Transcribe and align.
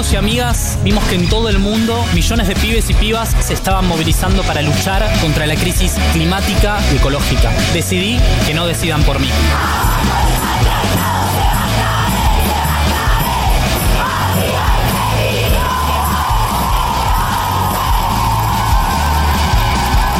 Y 0.00 0.16
amigas 0.16 0.78
vimos 0.82 1.04
que 1.04 1.14
en 1.14 1.28
todo 1.28 1.50
el 1.50 1.58
mundo 1.58 2.02
millones 2.14 2.48
de 2.48 2.54
pibes 2.56 2.88
y 2.88 2.94
pibas 2.94 3.36
se 3.38 3.52
estaban 3.52 3.86
movilizando 3.86 4.42
para 4.44 4.62
luchar 4.62 5.06
contra 5.20 5.46
la 5.46 5.54
crisis 5.56 5.94
climática 6.14 6.78
y 6.90 6.96
ecológica. 6.96 7.52
Decidí 7.74 8.18
que 8.46 8.54
no 8.54 8.66
decidan 8.66 9.02
por 9.02 9.20
mí. 9.20 9.28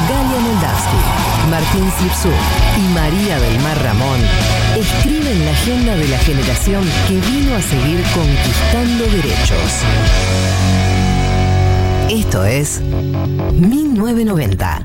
Galia 0.09 0.41
Moldavsky, 0.41 1.49
Martín 1.51 1.91
Slipsuk 1.99 2.33
y 2.77 2.93
María 2.93 3.41
del 3.41 3.59
Mar 3.61 3.83
Ramón 3.83 4.50
escriben 4.99 5.45
la 5.45 5.53
agenda 5.53 5.97
de 5.97 6.09
la 6.09 6.19
generación 6.19 6.85
que 7.07 7.15
vino 7.15 7.55
a 7.55 7.63
seguir 7.63 8.03
conquistando 8.15 9.05
derechos. 9.05 9.85
Esto 12.11 12.45
es 12.45 12.81
1990. 12.81 14.85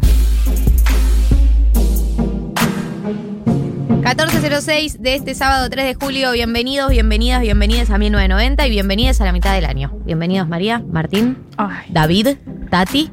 1406 4.05 5.01
de 5.01 5.15
este 5.15 5.33
sábado 5.33 5.67
3 5.69 5.85
de 5.85 5.95
julio. 5.95 6.31
Bienvenidos, 6.33 6.91
bienvenidas, 6.91 7.41
bienvenidas 7.41 7.89
a 7.89 7.97
1990 7.97 8.67
y 8.67 8.69
bienvenidas 8.69 9.19
a 9.21 9.25
la 9.25 9.31
mitad 9.31 9.55
del 9.55 9.65
año. 9.65 9.91
Bienvenidos 10.05 10.47
María, 10.47 10.83
Martín, 10.91 11.37
Ay. 11.57 11.87
David, 11.89 12.37
Tati. 12.69 13.09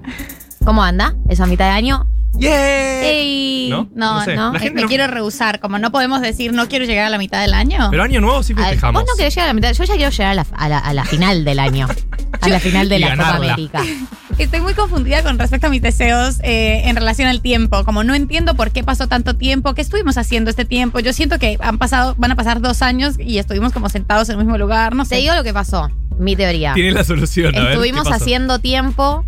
¿Cómo 0.64 0.82
anda 0.82 1.14
esa 1.28 1.46
mitad 1.46 1.64
de 1.64 1.70
año? 1.70 2.06
¡Yeah! 2.38 3.02
¡Ey! 3.02 3.51
¿No? 3.72 3.88
no, 3.94 4.14
No 4.20 4.24
sé, 4.24 4.36
no. 4.36 4.52
la 4.52 4.58
Eh, 4.58 4.62
gente 4.62 4.74
me 4.76 4.82
no- 4.82 4.88
quiero 4.88 5.06
rehusar, 5.06 5.58
como 5.60 5.78
no 5.78 5.90
podemos 5.90 6.20
decir 6.20 6.52
no 6.52 6.68
quiero 6.68 6.84
llegar 6.84 7.06
a 7.06 7.10
la 7.10 7.18
mitad 7.18 7.40
del 7.40 7.54
año. 7.54 7.88
Pero 7.90 8.02
año 8.02 8.20
nuevo 8.20 8.42
sí 8.42 8.54
festejamos. 8.54 9.02
Vos 9.02 9.10
no 9.10 9.16
querés 9.16 9.34
llegar 9.34 9.46
a 9.46 9.50
la 9.50 9.54
mitad, 9.54 9.72
yo 9.72 9.84
ya 9.84 9.94
quiero 9.96 10.10
llegar 10.10 10.30
a 10.32 10.34
la, 10.34 10.46
a 10.56 10.68
la- 10.68 10.78
a 10.78 10.92
la 10.94 11.04
final 11.04 11.44
del 11.44 11.58
año. 11.58 11.88
A 12.40 12.48
la 12.48 12.58
final 12.58 12.88
de 12.88 12.96
Y 12.96 12.98
la 13.00 13.10
Copa. 13.16 13.36
América. 13.36 13.82
Estoy 14.38 14.60
muy 14.62 14.74
confundida 14.74 15.22
con 15.22 15.38
respecto 15.38 15.68
a 15.68 15.70
mis 15.70 15.80
deseos 15.82 16.40
eh, 16.42 16.82
en 16.86 16.96
relación 16.96 17.28
al 17.28 17.40
tiempo. 17.40 17.84
Como 17.84 18.02
no 18.02 18.14
entiendo 18.14 18.56
por 18.56 18.72
qué 18.72 18.82
pasó 18.82 19.06
tanto 19.06 19.36
tiempo, 19.36 19.74
qué 19.74 19.82
estuvimos 19.82 20.16
haciendo 20.18 20.50
este 20.50 20.64
tiempo. 20.64 20.98
Yo 20.98 21.12
siento 21.12 21.38
que 21.38 21.56
han 21.60 21.78
pasado, 21.78 22.14
van 22.18 22.32
a 22.32 22.34
pasar 22.34 22.60
dos 22.60 22.82
años 22.82 23.14
y 23.18 23.38
estuvimos 23.38 23.72
como 23.72 23.88
sentados 23.90 24.28
en 24.30 24.38
el 24.40 24.44
mismo 24.44 24.58
lugar. 24.58 24.96
No 24.96 25.04
sé. 25.04 25.16
Te 25.16 25.20
digo 25.20 25.34
lo 25.34 25.44
que 25.44 25.52
pasó, 25.52 25.88
mi 26.18 26.34
teoría. 26.34 26.72
Tiene 26.74 26.90
la 26.90 27.04
solución. 27.04 27.54
a 27.54 27.60
ver, 27.60 27.70
Estuvimos 27.72 28.04
¿qué 28.04 28.10
pasó? 28.10 28.24
haciendo 28.24 28.58
tiempo 28.58 29.24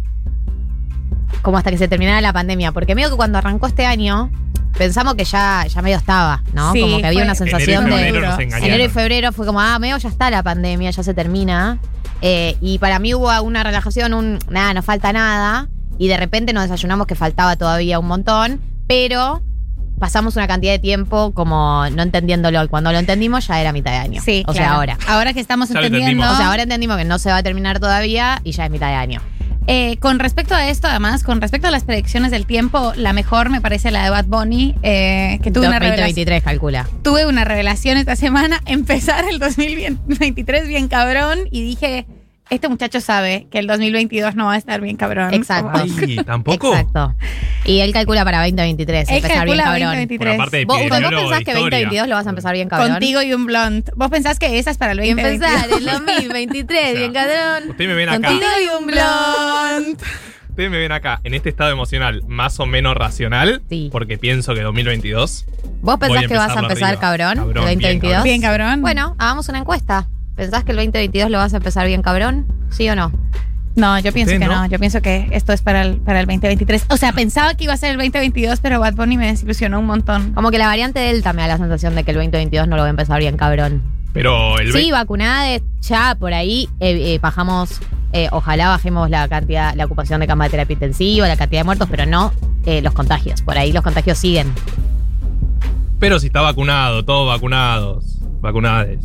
como 1.43 1.59
hasta 1.59 1.71
que 1.71 1.79
se 1.79 1.89
terminara 1.89 2.21
la 2.21 2.33
pandemia, 2.33 2.73
porque 2.73 2.95
medio 2.95 3.11
que 3.11 3.17
cuando 3.17 3.39
arrancó 3.39 3.67
este 3.67 3.87
año 3.87 4.31
pensamos 4.77 5.15
que 5.15 5.25
ya, 5.25 5.67
ya 5.67 5.83
medio 5.83 5.97
estaba, 5.97 6.43
¿no? 6.53 6.73
Sí, 6.73 6.81
como 6.81 6.99
que 6.99 7.07
había 7.07 7.21
fue- 7.21 7.25
una 7.25 7.35
sensación 7.35 7.87
Enero 7.87 7.97
y 7.97 8.01
de 8.01 8.05
febrero 8.07 8.27
nos 8.31 8.39
engañaron. 8.41 8.65
enero 8.69 8.85
y 8.85 8.89
febrero 8.89 9.33
fue 9.33 9.47
como, 9.47 9.61
ah, 9.61 9.79
medio 9.79 9.97
ya 9.99 10.09
está 10.09 10.31
la 10.31 10.43
pandemia, 10.43 10.91
ya 10.91 11.03
se 11.03 11.15
termina. 11.15 11.79
Eh, 12.23 12.57
y 12.61 12.79
para 12.79 12.99
mí 12.99 13.15
hubo 13.15 13.31
una 13.43 13.63
relajación, 13.63 14.15
un 14.15 14.39
nada, 14.51 14.75
no 14.75 14.83
falta 14.83 15.13
nada. 15.13 15.69
Y 15.99 16.09
de 16.09 16.17
repente 16.17 16.53
nos 16.53 16.65
desayunamos 16.65 17.07
que 17.07 17.15
faltaba 17.15 17.55
todavía 17.57 17.99
un 18.01 18.07
montón, 18.09 18.61
pero 18.89 19.43
pasamos 20.01 20.35
una 20.35 20.49
cantidad 20.49 20.73
de 20.73 20.81
tiempo 20.81 21.33
como 21.35 21.85
no 21.93 22.03
entendiéndolo. 22.03 22.65
Y 22.65 22.69
cuando 22.69 22.91
lo 22.91 22.99
entendimos 22.99 23.47
ya 23.47 23.61
era 23.61 23.73
mitad 23.73 23.93
de 23.93 23.99
año. 23.99 24.23
Sí, 24.25 24.43
o 24.49 24.53
sea, 24.55 24.73
ahora. 24.75 24.99
Ahora 25.07 25.33
que 25.35 25.41
estamos 25.41 25.69
Ya 25.69 25.79
entendiendo. 25.81 26.25
O 26.29 26.37
sea, 26.37 26.49
ahora 26.49 26.65
entendimos 26.65 26.97
que 26.97 27.05
no 27.05 27.19
se 27.21 27.31
va 27.31 27.37
a 27.37 27.43
terminar 27.45 27.79
todavía 27.79 28.41
y 28.43 28.51
ya 28.53 28.65
es 28.65 28.71
mitad 28.73 28.89
de 28.89 28.95
año. 28.95 29.21
Eh, 29.67 29.97
con 29.99 30.19
respecto 30.19 30.55
a 30.55 30.69
esto, 30.69 30.89
además, 30.89 31.23
con 31.23 31.41
respecto 31.41 31.69
a 31.69 31.71
las 31.71 31.85
predicciones 31.85 32.31
del 32.31 32.47
tiempo, 32.47 32.93
la 32.97 33.13
mejor 33.13 33.49
me 33.49 33.61
parece 33.61 33.91
la 33.91 34.05
de 34.05 34.11
Bad 34.11 34.27
Bunny, 34.27 34.75
eh, 34.83 35.39
que 35.43 35.51
tuve 35.51 35.69
una, 35.69 35.79
revelación, 35.79 36.09
2023, 36.09 36.43
calcula. 36.43 36.89
tuve 37.03 37.27
una 37.27 37.45
revelación 37.45 37.97
esta 37.97 38.17
semana, 38.17 38.61
empezar 38.67 39.25
el 39.29 39.39
2023 39.39 40.69
bien 40.69 40.89
cabrón 40.89 41.41
y 41.51 41.63
dije, 41.63 42.07
este 42.51 42.69
muchacho 42.69 43.01
sabe 43.01 43.47
que 43.51 43.59
el 43.59 43.67
2022 43.67 44.35
no 44.37 44.47
va 44.47 44.53
a 44.55 44.57
estar 44.59 44.81
bien 44.81 44.97
cabrón. 44.97 45.33
Exacto. 45.35 45.71
Ay, 45.75 46.17
¿tampoco? 46.27 46.69
Exacto. 46.77 47.15
Y 47.65 47.81
él 47.81 47.93
calcula 47.93 48.25
para 48.25 48.39
2023, 48.43 49.09
Él 49.09 49.17
empezar 49.17 49.47
bien 49.47 49.57
calcula 49.59 49.65
cabrón. 49.65 49.81
2023. 50.09 50.37
Por 50.37 50.51
de 50.51 50.65
¿Vos, 50.67 50.79
vos 50.79 50.89
pensás 50.91 51.39
de 51.39 51.45
que 51.45 51.51
historia. 51.53 51.61
2022 51.79 52.09
lo 52.09 52.15
vas 52.17 52.27
a 52.27 52.31
empezar 52.31 52.53
bien 52.55 52.69
cabrón? 52.69 52.91
Contigo 52.91 53.23
y 53.23 53.33
un 53.33 53.47
blond. 53.47 53.91
¿Vos 53.97 54.11
pensás 54.11 54.39
que 54.39 54.59
esa 54.59 54.71
es 54.71 54.77
para 54.79 54.93
el 54.93 54.99
Y 55.05 55.15
2022? 55.15 55.51
empezar 55.51 55.79
el 55.79 55.85
2023, 56.07 56.99
bien 56.99 57.13
cabrón. 57.15 57.71
Ustedes 57.71 57.89
me 57.89 57.95
ven 57.97 58.09
acá. 58.11 58.29
Contigo 58.29 58.51
y 58.63 58.83
un 58.83 58.87
blond. 58.87 60.03
Ustedes 60.51 60.71
me 60.71 60.79
ven 60.79 60.93
acá 60.93 61.21
en 61.25 61.35
este 61.35 61.49
estado 61.49 61.71
emocional 61.73 62.23
más 62.29 62.61
o 62.61 62.67
menos 62.67 62.95
racional. 62.95 63.63
Sí. 63.69 63.89
Porque 63.91 64.19
pienso 64.19 64.55
que 64.55 64.61
2022. 64.61 65.47
¿Vos 65.81 65.99
Voy 65.99 66.09
pensás 66.09 66.25
a 66.25 66.29
que 66.29 66.37
vas 66.37 66.57
a 66.57 66.61
empezar 66.61 66.85
arriba. 66.91 67.01
cabrón, 67.01 67.35
Cabrón, 67.39 67.69
el 67.69 67.77
bien 67.79 67.99
2022? 68.01 68.23
Bien 68.23 68.41
cabrón. 68.43 68.83
Bueno, 68.83 69.17
hagamos 69.19 69.49
una 69.49 69.59
encuesta. 69.59 70.07
¿Pensás 70.37 70.65
que 70.65 70.73
el 70.73 70.77
2022 70.79 71.31
lo 71.31 71.39
vas 71.39 71.55
a 71.55 71.59
empezar 71.59 71.87
bien 71.87 72.03
cabrón? 72.03 72.47
¿Sí 72.71 72.89
o 72.89 72.97
no? 72.97 73.13
No, 73.77 73.99
yo 73.99 74.13
pienso 74.13 74.33
¿Usted 74.35 74.47
que 74.47 74.53
no? 74.53 74.63
no? 74.63 74.67
Yo 74.69 74.79
pienso 74.79 75.03
que 75.03 75.29
esto 75.33 75.53
es 75.53 75.63
para 75.63 75.83
el, 75.83 75.97
para 75.99 76.21
el 76.21 76.27
2023. 76.27 76.87
O 76.91 76.97
sea, 76.97 77.13
pensaba 77.13 77.55
que 77.55 77.65
iba 77.65 77.73
a 77.73 77.77
ser 77.77 77.91
el 77.91 77.97
2022, 77.97 78.61
pero 78.61 78.79
Bad 78.79 78.95
Bunny 78.95 79.17
me 79.17 79.27
desilusionó 79.27 79.81
un 79.81 79.87
montón. 79.87 80.33
Como 80.33 80.51
que 80.51 80.59
la 80.59 80.67
variante 80.67 81.01
Delta 81.01 81.33
me 81.33 81.43
da 81.43 81.49
la 81.49 81.59
sensación 81.59 81.95
de 81.95 82.05
que 82.05 82.13
el 82.13 82.17
2022 82.19 82.69
no 82.69 82.77
lo 82.77 82.83
voy 82.83 82.89
a 82.89 82.91
empezar 82.91 83.19
bien 83.19 83.37
cabrón. 83.37 83.83
Pero 84.13 84.59
el 84.61 84.73
Sí, 84.73 84.93
vacunada, 84.93 85.59
ya 85.81 86.15
por 86.15 86.33
ahí 86.35 86.69
eh, 86.79 87.15
eh, 87.15 87.19
bajamos, 87.21 87.81
eh, 88.13 88.29
ojalá 88.31 88.69
bajemos 88.69 89.11
la 89.11 89.27
cantidad, 89.29 89.75
la 89.75 89.87
ocupación 89.87 90.21
de 90.21 90.29
cama 90.29 90.45
de 90.45 90.51
terapia 90.51 90.75
intensiva, 90.75 91.27
la 91.27 91.37
cantidad 91.37 91.61
de 91.61 91.65
muertos, 91.65 91.89
pero 91.91 92.07
no 92.07 92.33
eh, 92.67 92.81
los 92.81 92.93
contagios. 92.93 93.43
Por 93.43 93.59
ahí 93.59 93.73
los 93.73 93.83
contagios 93.83 94.19
siguen. 94.19 94.53
Pero 95.99 96.21
si 96.21 96.29
está 96.29 96.43
vacunado, 96.43 97.05
todos 97.05 97.27
vacunados, 97.27 98.19
vacunades. 98.41 99.01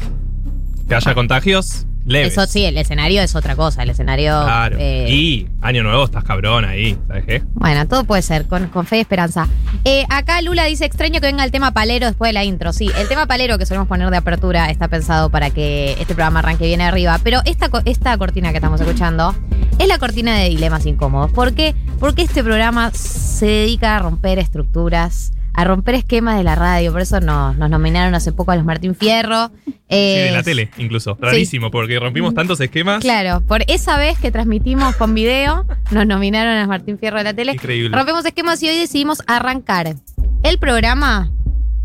Que 0.89 0.95
haya 0.95 1.13
contagios, 1.13 1.85
leves. 2.03 2.31
Eso 2.31 2.47
sí, 2.47 2.65
el 2.65 2.75
escenario 2.75 3.21
es 3.21 3.35
otra 3.35 3.55
cosa. 3.55 3.83
El 3.83 3.91
escenario. 3.91 4.41
Claro. 4.43 4.75
eh, 4.79 5.05
Y 5.07 5.47
año 5.61 5.83
nuevo 5.83 6.03
estás 6.05 6.23
cabrón 6.23 6.65
ahí, 6.65 6.97
¿sabes 7.07 7.25
qué? 7.25 7.43
Bueno, 7.53 7.87
todo 7.87 8.05
puede 8.05 8.23
ser, 8.23 8.47
con, 8.47 8.69
con 8.69 8.87
fe 8.87 8.97
y 8.97 9.01
esperanza. 9.01 9.47
Eh, 9.85 10.03
acá 10.09 10.41
Lula 10.41 10.65
dice, 10.65 10.85
extraño 10.85 11.21
que 11.21 11.27
venga 11.27 11.43
el 11.43 11.51
tema 11.51 11.71
palero 11.73 12.07
después 12.07 12.29
de 12.29 12.33
la 12.33 12.43
intro. 12.43 12.73
Sí, 12.73 12.89
el 12.97 13.07
tema 13.07 13.27
palero 13.27 13.59
que 13.59 13.67
solemos 13.67 13.87
poner 13.87 14.09
de 14.09 14.17
apertura 14.17 14.71
está 14.71 14.87
pensado 14.87 15.29
para 15.29 15.51
que 15.51 15.91
este 15.91 16.15
programa 16.15 16.39
arranque 16.39 16.65
bien 16.65 16.81
arriba. 16.81 17.19
Pero 17.23 17.41
esta, 17.45 17.69
esta 17.85 18.17
cortina 18.17 18.49
que 18.49 18.57
estamos 18.57 18.81
escuchando 18.81 19.35
es 19.77 19.87
la 19.87 19.99
cortina 19.99 20.35
de 20.35 20.49
dilemas 20.49 20.87
incómodos. 20.87 21.31
¿Por 21.31 21.53
qué? 21.53 21.75
Porque 21.99 22.23
este 22.23 22.43
programa 22.43 22.89
se 22.95 23.45
dedica 23.45 23.95
a 23.95 23.99
romper 23.99 24.39
estructuras, 24.39 25.33
a 25.53 25.63
romper 25.63 25.95
esquemas 25.95 26.37
de 26.37 26.43
la 26.43 26.55
radio. 26.55 26.91
Por 26.91 27.01
eso 27.01 27.19
nos, 27.19 27.57
nos 27.57 27.69
nominaron 27.69 28.15
hace 28.15 28.31
poco 28.31 28.51
a 28.51 28.55
los 28.55 28.65
Martín 28.65 28.95
Fierro. 28.95 29.51
Sí, 29.65 29.73
Eh, 29.89 30.25
de 30.29 30.31
la 30.31 30.43
tele, 30.43 30.69
incluso. 30.77 31.17
Rarísimo, 31.19 31.71
porque 31.71 31.99
rompimos 31.99 32.33
tantos 32.35 32.59
esquemas. 32.61 33.01
Claro, 33.01 33.41
por 33.41 33.63
esa 33.67 33.97
vez 33.97 34.19
que 34.19 34.31
transmitimos 34.31 34.95
con 34.95 35.13
video, 35.15 35.65
nos 35.91 36.05
nominaron 36.05 36.55
a 36.57 36.67
Martín 36.67 36.99
Fierro 36.99 37.17
de 37.17 37.23
la 37.23 37.33
tele. 37.33 37.53
Increíble. 37.53 37.95
Rompemos 37.97 38.23
esquemas 38.25 38.61
y 38.63 38.69
hoy 38.69 38.77
decidimos 38.77 39.23
arrancar 39.27 39.95
el 40.43 40.59
programa 40.59 41.31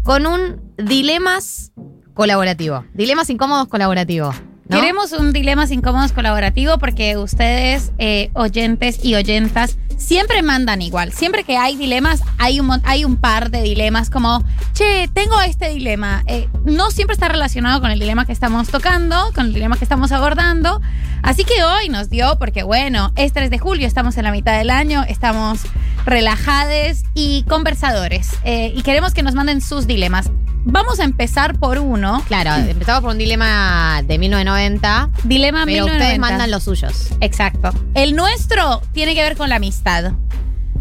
con 0.02 0.26
un 0.26 0.60
dilemas 0.76 1.72
colaborativo. 2.12 2.84
Dilemas 2.94 3.30
incómodos 3.30 3.68
colaborativo. 3.68 4.32
¿No? 4.68 4.80
Queremos 4.80 5.12
un 5.12 5.32
Dilemas 5.32 5.70
Incómodos 5.70 6.12
colaborativo 6.12 6.78
porque 6.78 7.16
ustedes, 7.16 7.92
eh, 7.98 8.30
oyentes 8.34 9.04
y 9.04 9.14
oyentas, 9.14 9.76
siempre 9.96 10.42
mandan 10.42 10.82
igual. 10.82 11.12
Siempre 11.12 11.44
que 11.44 11.56
hay 11.56 11.76
dilemas, 11.76 12.22
hay 12.38 12.60
un, 12.60 12.80
hay 12.84 13.04
un 13.04 13.16
par 13.16 13.50
de 13.50 13.62
dilemas 13.62 14.10
como, 14.10 14.42
che, 14.72 15.08
tengo 15.12 15.40
este 15.40 15.68
dilema. 15.68 16.22
Eh, 16.26 16.48
no 16.64 16.90
siempre 16.90 17.14
está 17.14 17.28
relacionado 17.28 17.80
con 17.80 17.90
el 17.90 17.98
dilema 17.98 18.24
que 18.26 18.32
estamos 18.32 18.68
tocando, 18.68 19.16
con 19.34 19.46
el 19.46 19.54
dilema 19.54 19.76
que 19.76 19.84
estamos 19.84 20.12
abordando. 20.12 20.80
Así 21.22 21.44
que 21.44 21.62
hoy 21.64 21.88
nos 21.88 22.10
dio, 22.10 22.38
porque 22.38 22.62
bueno, 22.62 23.12
es 23.16 23.32
3 23.32 23.50
de 23.50 23.58
julio, 23.58 23.86
estamos 23.86 24.16
en 24.18 24.24
la 24.24 24.32
mitad 24.32 24.56
del 24.58 24.70
año, 24.70 25.04
estamos 25.08 25.60
relajades 26.04 27.04
y 27.14 27.44
conversadores. 27.48 28.30
Eh, 28.44 28.72
y 28.76 28.82
queremos 28.82 29.14
que 29.14 29.22
nos 29.22 29.34
manden 29.34 29.60
sus 29.60 29.86
dilemas. 29.86 30.30
Vamos 30.66 30.98
a 31.00 31.04
empezar 31.04 31.58
por 31.58 31.78
uno. 31.78 32.22
Claro, 32.26 32.54
empezamos 32.68 33.02
por 33.02 33.10
un 33.10 33.18
dilema 33.18 34.02
de 34.04 34.18
1990. 34.18 35.10
Dilema 35.24 35.64
Pero 35.66 35.84
1990. 35.84 35.92
ustedes 36.04 36.18
mandan 36.18 36.50
los 36.50 36.62
suyos. 36.64 37.10
Exacto. 37.20 37.70
El 37.94 38.16
nuestro 38.16 38.80
tiene 38.92 39.14
que 39.14 39.22
ver 39.22 39.36
con 39.36 39.48
la 39.50 39.56
amistad. 39.56 40.12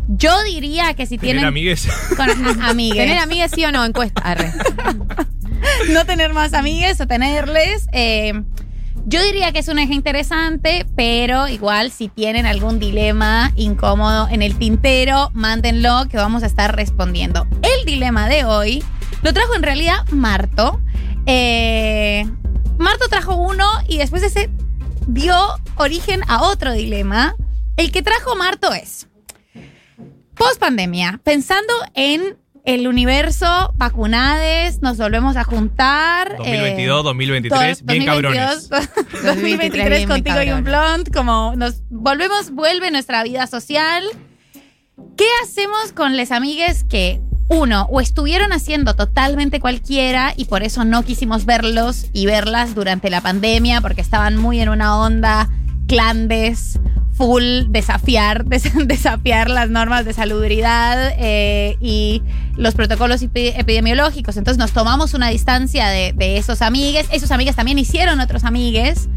Yo 0.07 0.31
diría 0.44 0.94
que 0.94 1.06
si 1.06 1.18
Tener 1.18 1.35
tienen 1.35 1.45
amigues. 1.45 1.88
con 2.18 2.30
amigues. 2.63 2.97
¿Tener 2.97 3.18
amigas 3.19 3.51
sí 3.53 3.65
o 3.65 3.71
no? 3.71 3.83
Encuesta. 3.83 4.21
Arre. 4.21 4.53
no 5.94 6.06
tener 6.06 6.33
más 6.33 6.53
amigues 6.53 7.00
o 7.01 7.07
tenerles. 7.07 7.88
eh, 7.91 8.41
yo 9.06 9.21
diría 9.21 9.51
que 9.51 9.59
es 9.59 9.68
un 9.68 9.80
eje 9.80 9.94
interesante, 9.94 10.85
pero 10.95 11.50
igual 11.50 11.91
si 11.91 12.07
tienen 12.07 12.45
algún 12.45 12.80
dilema 12.80 13.51
incómodo 13.57 14.30
en 14.30 14.41
el 14.41 14.56
tintero, 14.57 15.30
mándenlo 15.33 16.07
que 16.09 16.15
vamos 16.15 16.41
a 16.44 16.45
estar 16.45 16.74
respondiendo. 16.74 17.45
El 17.63 17.85
dilema 17.85 18.30
de 18.30 18.45
hoy 18.45 18.81
lo 19.24 19.34
trajo 19.34 19.56
en 19.56 19.64
realidad 19.64 20.06
Marto. 20.12 20.81
Eh, 21.25 22.25
Marto 22.78 23.08
trajo 23.08 23.36
uno 23.36 23.66
y 23.88 23.98
después 23.98 24.24
ese 24.24 24.50
dio 25.08 25.36
origen 25.75 26.22
a 26.28 26.44
otro 26.44 26.74
dilema. 26.74 27.36
El 27.78 27.92
que 27.92 28.02
trajo 28.02 28.36
Marto 28.36 28.74
es, 28.74 29.08
post 30.36 30.60
pandemia, 30.60 31.20
pensando 31.24 31.74
en 31.96 32.38
el 32.66 32.88
universo, 32.88 33.74
vacunades, 33.75 34.81
nos 34.81 34.98
volvemos 34.98 35.36
a 35.36 35.44
juntar. 35.44 36.38
2022, 36.38 37.00
eh, 37.00 37.04
2023, 37.04 37.80
to- 37.80 37.86
bien 37.86 38.06
cabrones. 38.06 38.69
2023 38.69 39.90
bien 39.90 40.08
contigo 40.08 40.42
y 40.44 40.52
un 40.52 40.64
blond, 40.64 41.12
como 41.14 41.56
nos 41.56 41.81
volvemos, 41.90 42.52
vuelve 42.52 42.90
nuestra 42.92 43.24
vida 43.24 43.48
social. 43.48 44.04
¿Qué 45.18 45.26
hacemos 45.44 45.92
con 45.94 46.16
les 46.16 46.31
amigues 46.31 46.84
que, 46.86 47.19
uno, 47.54 47.88
o 47.92 48.02
estuvieron 48.02 48.52
haciendo 48.52 48.96
totalmente 48.96 49.60
cualquiera 49.60 50.34
y 50.36 50.46
por 50.46 50.64
eso 50.64 50.84
no 50.84 51.04
quisimos 51.04 51.46
verlos 51.46 52.08
y 52.14 52.26
verlas 52.26 52.76
durante 52.76 53.10
la 53.10 53.22
pandemia 53.22 53.80
porque 53.82 54.02
estaban 54.02 54.36
muy 54.38 54.60
en 54.60 54.70
una 54.70 54.98
onda 55.00 55.50
clandes, 55.88 56.80
full 57.14 57.66
desafiar, 57.70 58.46
des- 58.48 58.72
desafiar 58.88 59.50
las 59.50 59.70
normas 59.70 60.06
de 60.06 60.14
salubridad 60.14 61.14
eh, 61.20 61.78
y 61.80 62.24
los 62.58 62.74
protocolos 62.74 63.22
epi- 63.22 63.54
epidemiológicos. 63.56 64.38
Entonces 64.38 64.58
nos 64.58 64.72
tomamos 64.72 65.14
una 65.14 65.30
distancia 65.30 65.88
de, 65.90 66.14
esos 66.38 66.62
amigues. 66.62 67.08
Esos 67.12 67.32
amigues 67.32 67.56
también 67.56 67.78
hicieron 67.80 68.20
otros 68.20 68.44
amigues. 68.44 69.08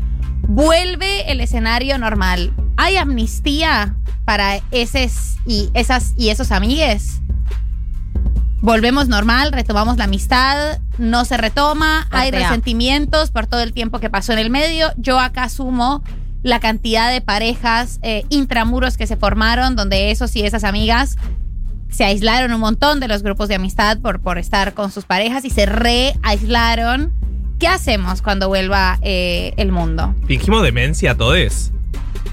Vuelve 0.48 1.30
el 1.32 1.40
escenario 1.40 1.98
normal. 1.98 2.52
¿Hay 2.76 2.96
amnistía 2.98 3.96
para 4.24 4.60
eses 4.70 5.36
y 5.46 5.70
esas 5.74 6.12
y 6.16 6.28
esos 6.28 6.52
amigues? 6.52 7.20
Volvemos 8.66 9.06
normal, 9.06 9.52
retomamos 9.52 9.96
la 9.96 10.04
amistad, 10.06 10.80
no 10.98 11.24
se 11.24 11.36
retoma, 11.36 12.08
hay 12.10 12.32
resentimientos 12.32 13.30
por 13.30 13.46
todo 13.46 13.60
el 13.60 13.72
tiempo 13.72 14.00
que 14.00 14.10
pasó 14.10 14.32
en 14.32 14.40
el 14.40 14.50
medio. 14.50 14.88
Yo 14.96 15.20
acá 15.20 15.48
sumo 15.48 16.02
la 16.42 16.58
cantidad 16.58 17.12
de 17.12 17.20
parejas 17.20 18.00
eh, 18.02 18.24
intramuros 18.28 18.96
que 18.96 19.06
se 19.06 19.16
formaron, 19.16 19.76
donde 19.76 20.10
esos 20.10 20.34
y 20.34 20.42
esas 20.42 20.64
amigas 20.64 21.16
se 21.90 22.06
aislaron 22.06 22.52
un 22.52 22.58
montón 22.58 22.98
de 22.98 23.06
los 23.06 23.22
grupos 23.22 23.46
de 23.46 23.54
amistad 23.54 23.98
por, 23.98 24.18
por 24.18 24.36
estar 24.36 24.74
con 24.74 24.90
sus 24.90 25.04
parejas 25.04 25.44
y 25.44 25.50
se 25.50 25.66
reaislaron. 25.66 27.12
¿Qué 27.60 27.68
hacemos 27.68 28.20
cuando 28.20 28.48
vuelva 28.48 28.98
eh, 29.00 29.54
el 29.58 29.70
mundo? 29.70 30.12
Fingimos 30.26 30.64
demencia 30.64 31.14
todos. 31.14 31.70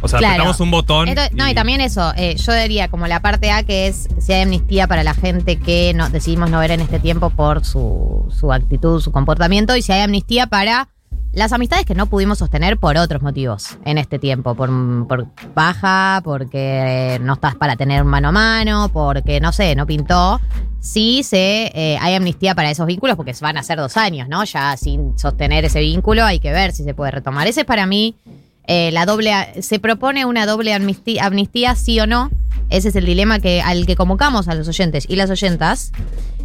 O 0.03 0.07
sea, 0.09 0.19
Claro. 0.19 0.33
apretamos 0.33 0.59
un 0.59 0.69
botón. 0.69 1.07
Esto- 1.07 1.21
no, 1.33 1.47
y 1.49 1.55
también 1.55 1.79
eso, 1.81 2.11
eh, 2.17 2.35
yo 2.35 2.53
diría 2.53 2.89
como 2.89 3.07
la 3.07 3.21
parte 3.21 3.51
A 3.51 3.63
que 3.63 3.87
es 3.87 4.07
si 4.19 4.33
hay 4.33 4.41
amnistía 4.43 4.85
para 4.87 5.01
la 5.03 5.13
gente 5.13 5.57
que 5.57 5.93
no, 5.95 6.09
decidimos 6.09 6.49
no 6.49 6.59
ver 6.59 6.71
en 6.71 6.81
este 6.81 6.99
tiempo 6.99 7.29
por 7.29 7.63
su, 7.65 8.25
su 8.37 8.51
actitud, 8.51 9.01
su 9.01 9.11
comportamiento, 9.11 9.75
y 9.77 9.81
si 9.81 9.91
hay 9.93 10.01
amnistía 10.01 10.47
para 10.47 10.89
las 11.31 11.51
amistades 11.51 11.85
que 11.85 11.95
no 11.95 12.05
pudimos 12.07 12.37
sostener 12.39 12.77
por 12.77 12.95
otros 12.97 13.21
motivos 13.23 13.77
en 13.85 13.97
este 13.97 14.19
tiempo, 14.19 14.53
por, 14.53 14.69
por 15.07 15.25
baja, 15.55 16.21
porque 16.23 17.17
no 17.23 17.33
estás 17.33 17.55
para 17.55 17.75
tener 17.75 18.03
mano 18.03 18.27
a 18.27 18.31
mano, 18.31 18.89
porque 18.93 19.39
no 19.39 19.51
sé, 19.51 19.73
no 19.75 19.87
pintó. 19.87 20.39
Sí 20.79 21.23
se, 21.23 21.71
eh, 21.73 21.97
hay 22.01 22.13
amnistía 22.15 22.53
para 22.55 22.69
esos 22.69 22.85
vínculos 22.85 23.15
porque 23.15 23.33
van 23.41 23.57
a 23.57 23.63
ser 23.63 23.79
dos 23.79 23.95
años, 23.97 24.27
¿no? 24.27 24.43
Ya 24.43 24.75
sin 24.77 25.17
sostener 25.17 25.63
ese 25.65 25.79
vínculo 25.79 26.23
hay 26.25 26.39
que 26.39 26.51
ver 26.51 26.71
si 26.73 26.83
se 26.83 26.93
puede 26.93 27.11
retomar. 27.11 27.47
Ese 27.47 27.61
es 27.61 27.65
para 27.65 27.85
mí 27.85 28.15
eh, 28.67 28.91
la 28.91 29.05
doble 29.05 29.31
se 29.61 29.79
propone 29.79 30.25
una 30.25 30.45
doble 30.45 30.73
amnistía, 30.73 31.25
amnistía 31.25 31.75
sí 31.75 31.99
o 31.99 32.07
no. 32.07 32.31
Ese 32.69 32.89
es 32.89 32.95
el 32.95 33.05
dilema 33.05 33.39
que 33.39 33.61
al 33.61 33.85
que 33.85 33.95
convocamos 33.95 34.47
a 34.47 34.55
los 34.55 34.67
oyentes 34.67 35.05
y 35.07 35.15
las 35.15 35.29
oyentas. 35.29 35.91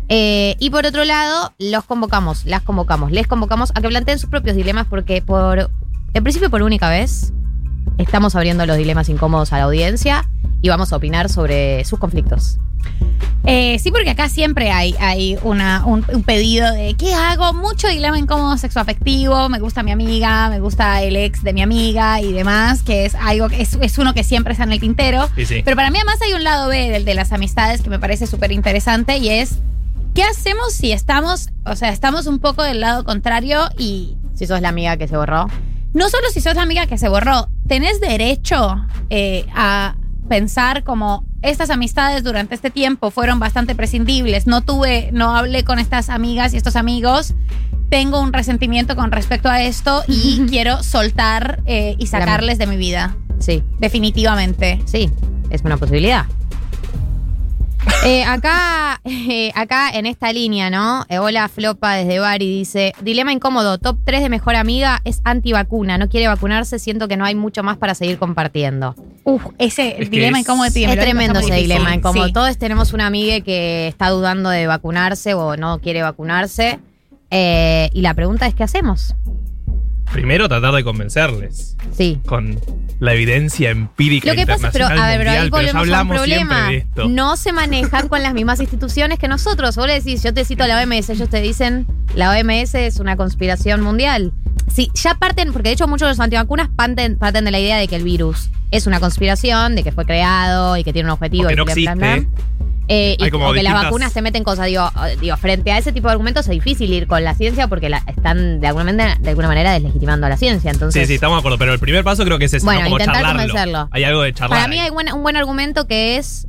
Eh, 0.08 0.56
y 0.58 0.70
por 0.70 0.86
otro 0.86 1.04
lado 1.04 1.52
los 1.58 1.84
convocamos 1.84 2.46
las 2.46 2.62
convocamos 2.62 3.12
les 3.12 3.26
convocamos 3.26 3.72
a 3.74 3.82
que 3.82 3.88
planteen 3.88 4.18
sus 4.18 4.30
propios 4.30 4.56
dilemas 4.56 4.86
porque 4.88 5.20
por 5.20 5.70
en 6.14 6.22
principio 6.22 6.48
por 6.48 6.62
única 6.62 6.88
vez 6.88 7.34
estamos 7.98 8.34
abriendo 8.34 8.64
los 8.64 8.78
dilemas 8.78 9.10
incómodos 9.10 9.52
a 9.52 9.58
la 9.58 9.64
audiencia 9.64 10.26
y 10.60 10.68
vamos 10.68 10.92
a 10.92 10.96
opinar 10.96 11.28
sobre 11.28 11.84
sus 11.84 11.98
conflictos 11.98 12.58
Eh, 13.44 13.78
sí, 13.78 13.90
porque 13.90 14.10
acá 14.10 14.28
siempre 14.28 14.70
hay, 14.72 14.94
hay 15.00 15.38
una, 15.42 15.84
un, 15.86 16.04
un 16.12 16.22
pedido 16.22 16.70
de 16.72 16.94
¿qué 16.94 17.14
hago? 17.14 17.54
Mucho 17.54 17.88
dilema 17.88 18.18
incómodo 18.18 18.56
sexoafectivo, 18.58 19.48
me 19.48 19.58
gusta 19.58 19.82
mi 19.82 19.90
amiga, 19.92 20.50
me 20.50 20.60
gusta 20.60 21.02
el 21.02 21.16
ex 21.16 21.42
de 21.42 21.52
mi 21.52 21.62
amiga 21.62 22.20
y 22.20 22.32
demás, 22.32 22.82
que 22.82 23.06
es 23.06 23.14
algo 23.14 23.48
que 23.48 23.62
es, 23.62 23.78
es 23.80 23.96
uno 23.98 24.12
que 24.12 24.22
siempre 24.24 24.52
está 24.52 24.64
en 24.64 24.72
el 24.72 24.80
tintero. 24.80 25.28
Sí, 25.34 25.46
sí. 25.46 25.62
Pero 25.64 25.76
para 25.76 25.90
mí 25.90 25.98
además 25.98 26.20
hay 26.20 26.34
un 26.34 26.44
lado 26.44 26.68
B 26.68 26.90
del 26.90 27.04
de 27.04 27.14
las 27.14 27.32
amistades 27.32 27.80
que 27.80 27.88
me 27.88 27.98
parece 27.98 28.26
súper 28.26 28.52
interesante 28.52 29.16
y 29.16 29.28
es 29.30 29.58
¿qué 30.14 30.24
hacemos 30.24 30.72
si 30.72 30.92
estamos, 30.92 31.48
o 31.64 31.76
sea, 31.76 31.90
estamos 31.90 32.26
un 32.26 32.40
poco 32.40 32.62
del 32.64 32.80
lado 32.80 33.04
contrario 33.04 33.68
y 33.78 34.16
si 34.34 34.46
sos 34.46 34.60
la 34.60 34.68
amiga 34.68 34.96
que 34.96 35.08
se 35.08 35.16
borró 35.16 35.46
no 35.94 36.08
solo 36.10 36.28
si 36.30 36.40
sos 36.40 36.54
la 36.54 36.62
amiga 36.62 36.86
que 36.86 36.98
se 36.98 37.08
borró, 37.08 37.48
tenés 37.66 38.00
derecho 38.00 38.84
eh, 39.10 39.46
a 39.54 39.96
pensar 40.28 40.84
como 40.84 41.24
estas 41.42 41.70
amistades 41.70 42.22
durante 42.22 42.54
este 42.54 42.70
tiempo 42.70 43.10
fueron 43.10 43.38
bastante 43.38 43.74
prescindibles. 43.74 44.46
No 44.46 44.62
tuve, 44.62 45.10
no 45.12 45.36
hablé 45.36 45.64
con 45.64 45.78
estas 45.78 46.10
amigas 46.10 46.54
y 46.54 46.56
estos 46.56 46.76
amigos. 46.76 47.34
Tengo 47.88 48.20
un 48.20 48.32
resentimiento 48.32 48.96
con 48.96 49.10
respecto 49.10 49.48
a 49.48 49.62
esto 49.62 50.02
y 50.06 50.46
quiero 50.48 50.82
soltar 50.82 51.62
eh, 51.66 51.96
y 51.98 52.06
sacarles 52.06 52.58
de 52.58 52.66
mi 52.66 52.76
vida. 52.76 53.16
sí 53.38 53.62
Definitivamente. 53.78 54.80
Sí, 54.84 55.10
es 55.50 55.62
una 55.62 55.76
posibilidad. 55.76 56.26
Eh, 58.04 58.24
acá, 58.24 59.00
eh, 59.04 59.50
acá 59.54 59.90
en 59.90 60.06
esta 60.06 60.32
línea, 60.32 60.70
¿no? 60.70 61.04
Eh, 61.08 61.18
hola 61.18 61.48
Flopa 61.48 61.94
desde 61.94 62.18
Bari 62.18 62.58
dice, 62.58 62.92
dilema 63.02 63.32
incómodo, 63.32 63.78
top 63.78 63.98
3 64.04 64.22
de 64.22 64.28
mejor 64.28 64.56
amiga 64.56 65.00
es 65.04 65.20
antivacuna, 65.24 65.98
no 65.98 66.08
quiere 66.08 66.28
vacunarse, 66.28 66.78
siento 66.78 67.08
que 67.08 67.16
no 67.16 67.24
hay 67.24 67.34
mucho 67.34 67.62
más 67.62 67.76
para 67.76 67.94
seguir 67.94 68.18
compartiendo. 68.18 68.94
Uf, 69.24 69.44
ese 69.58 70.00
Es 70.02 70.10
dilema 70.10 70.38
es- 70.38 70.44
incómodo 70.44 70.66
Es 70.66 70.72
tremendo 70.72 71.40
ese 71.40 71.54
dilema 71.54 71.94
incómodo. 71.94 72.26
Sí. 72.26 72.32
Todos 72.32 72.56
tenemos 72.58 72.92
una 72.92 73.06
amiga 73.06 73.40
que 73.40 73.88
está 73.88 74.08
dudando 74.10 74.50
de 74.50 74.66
vacunarse 74.66 75.34
o 75.34 75.56
no 75.56 75.80
quiere 75.80 76.02
vacunarse. 76.02 76.78
Eh, 77.30 77.90
y 77.92 78.00
la 78.00 78.14
pregunta 78.14 78.46
es, 78.46 78.54
¿qué 78.54 78.64
hacemos? 78.64 79.14
Primero 80.12 80.48
tratar 80.48 80.74
de 80.74 80.84
convencerles. 80.84 81.76
Sí. 81.96 82.20
Con 82.26 82.58
la 82.98 83.14
evidencia 83.14 83.70
empírica 83.70 84.30
Lo 84.30 84.34
que 84.34 84.46
pasa, 84.46 84.70
pero 84.72 84.86
a 84.86 85.06
ver, 85.06 85.18
pero 85.18 85.30
ahí 85.30 85.38
mundial, 85.38 85.50
pero 85.50 85.72
volvemos 85.72 85.96
a 85.96 86.02
un 86.02 86.08
problema. 86.08 86.26
siempre 86.26 86.72
de 86.72 86.76
esto. 86.78 87.08
No 87.08 87.36
se 87.36 87.52
manejan 87.52 88.08
con 88.08 88.22
las 88.22 88.34
mismas 88.34 88.60
instituciones 88.60 89.18
que 89.18 89.28
nosotros. 89.28 89.76
Vos 89.76 89.86
le 89.86 89.94
decís, 89.94 90.22
yo 90.22 90.34
te 90.34 90.44
cito 90.44 90.64
a 90.64 90.68
la 90.68 90.82
OMS, 90.82 91.10
ellos 91.10 91.28
te 91.28 91.40
dicen, 91.40 91.86
la 92.14 92.30
OMS 92.30 92.74
es 92.74 92.98
una 92.98 93.16
conspiración 93.16 93.82
mundial. 93.82 94.32
Sí, 94.72 94.90
ya 94.94 95.14
parten, 95.14 95.52
porque 95.52 95.68
de 95.68 95.74
hecho 95.74 95.88
muchos 95.88 96.06
de 96.06 96.12
los 96.12 96.20
antivacunas 96.20 96.68
parten, 96.74 97.16
parten 97.16 97.44
de 97.44 97.50
la 97.50 97.60
idea 97.60 97.78
de 97.78 97.88
que 97.88 97.96
el 97.96 98.02
virus 98.02 98.50
es 98.70 98.86
una 98.86 99.00
conspiración, 99.00 99.76
de 99.76 99.82
que 99.82 99.92
fue 99.92 100.04
creado 100.04 100.76
y 100.76 100.84
que 100.84 100.92
tiene 100.92 101.08
un 101.08 101.12
objetivo. 101.12 101.46
O 101.46 101.48
que 101.48 101.56
no 101.56 101.64
bla, 101.64 101.94
bla. 101.94 102.26
Eh, 102.88 103.16
y 103.18 103.30
como 103.30 103.52
que 103.52 103.62
las 103.62 103.74
vacunas 103.74 104.12
se 104.12 104.22
meten 104.22 104.44
cosas. 104.44 104.66
Digo, 104.66 104.90
eh, 105.06 105.16
digo, 105.20 105.36
frente 105.36 105.70
a 105.72 105.78
ese 105.78 105.92
tipo 105.92 106.08
de 106.08 106.12
argumentos 106.12 106.46
es 106.46 106.50
difícil 106.50 106.92
ir 106.92 107.06
con 107.06 107.22
la 107.22 107.34
ciencia 107.34 107.68
porque 107.68 107.88
la, 107.90 108.02
están 108.06 108.60
de 108.60 108.66
alguna, 108.66 108.84
manera, 108.84 109.16
de 109.20 109.28
alguna 109.28 109.48
manera 109.48 109.72
deslegitimando 109.72 110.26
a 110.26 110.30
la 110.30 110.36
ciencia. 110.38 110.70
Entonces, 110.70 111.02
Sí, 111.02 111.06
sí, 111.06 111.14
estamos 111.16 111.36
de 111.36 111.40
acuerdo, 111.40 111.58
pero 111.58 111.72
el 111.74 111.78
primer 111.78 112.02
paso 112.04 112.24
creo 112.24 112.38
que 112.38 112.46
es 112.46 112.54
ese, 112.54 112.64
Bueno, 112.64 112.80
¿no? 112.80 112.86
como 112.86 112.96
intentar 112.96 113.16
charlarlo. 113.22 113.42
convencerlo. 113.42 113.88
Hay 113.92 114.04
algo 114.04 114.22
de 114.22 114.32
charlar. 114.32 114.58
Para 114.60 114.68
mí 114.68 114.78
ahí. 114.78 114.86
hay 114.86 114.90
buen- 114.90 115.12
un 115.12 115.22
buen 115.22 115.36
argumento 115.36 115.86
que 115.86 116.16
es, 116.16 116.46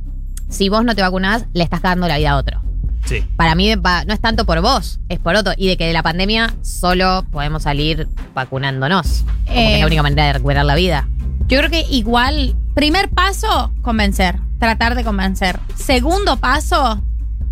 si 0.48 0.68
vos 0.70 0.84
no 0.84 0.94
te 0.94 1.02
vacunás, 1.02 1.44
le 1.52 1.62
estás 1.62 1.82
dando 1.82 2.08
la 2.08 2.16
vida 2.18 2.30
a 2.30 2.36
otro. 2.36 2.62
Sí. 3.04 3.24
Para 3.36 3.54
mí 3.54 3.70
no 3.74 4.12
es 4.14 4.20
tanto 4.20 4.44
por 4.46 4.60
vos, 4.60 4.98
es 5.08 5.18
por 5.18 5.34
otro. 5.34 5.52
Y 5.56 5.68
de 5.68 5.76
que 5.76 5.86
de 5.86 5.92
la 5.92 6.02
pandemia 6.02 6.54
solo 6.62 7.24
podemos 7.30 7.62
salir 7.64 8.08
vacunándonos. 8.34 9.24
Como 9.24 9.44
que 9.46 9.52
Eh, 9.60 9.74
es 9.74 9.80
la 9.80 9.86
única 9.86 10.02
manera 10.02 10.26
de 10.26 10.32
recuperar 10.34 10.64
la 10.64 10.74
vida. 10.74 11.08
Yo 11.48 11.58
creo 11.58 11.70
que 11.70 11.84
igual, 11.90 12.54
primer 12.74 13.08
paso, 13.10 13.72
convencer, 13.82 14.36
tratar 14.60 14.94
de 14.94 15.02
convencer. 15.02 15.58
Segundo 15.74 16.36
paso, 16.36 17.02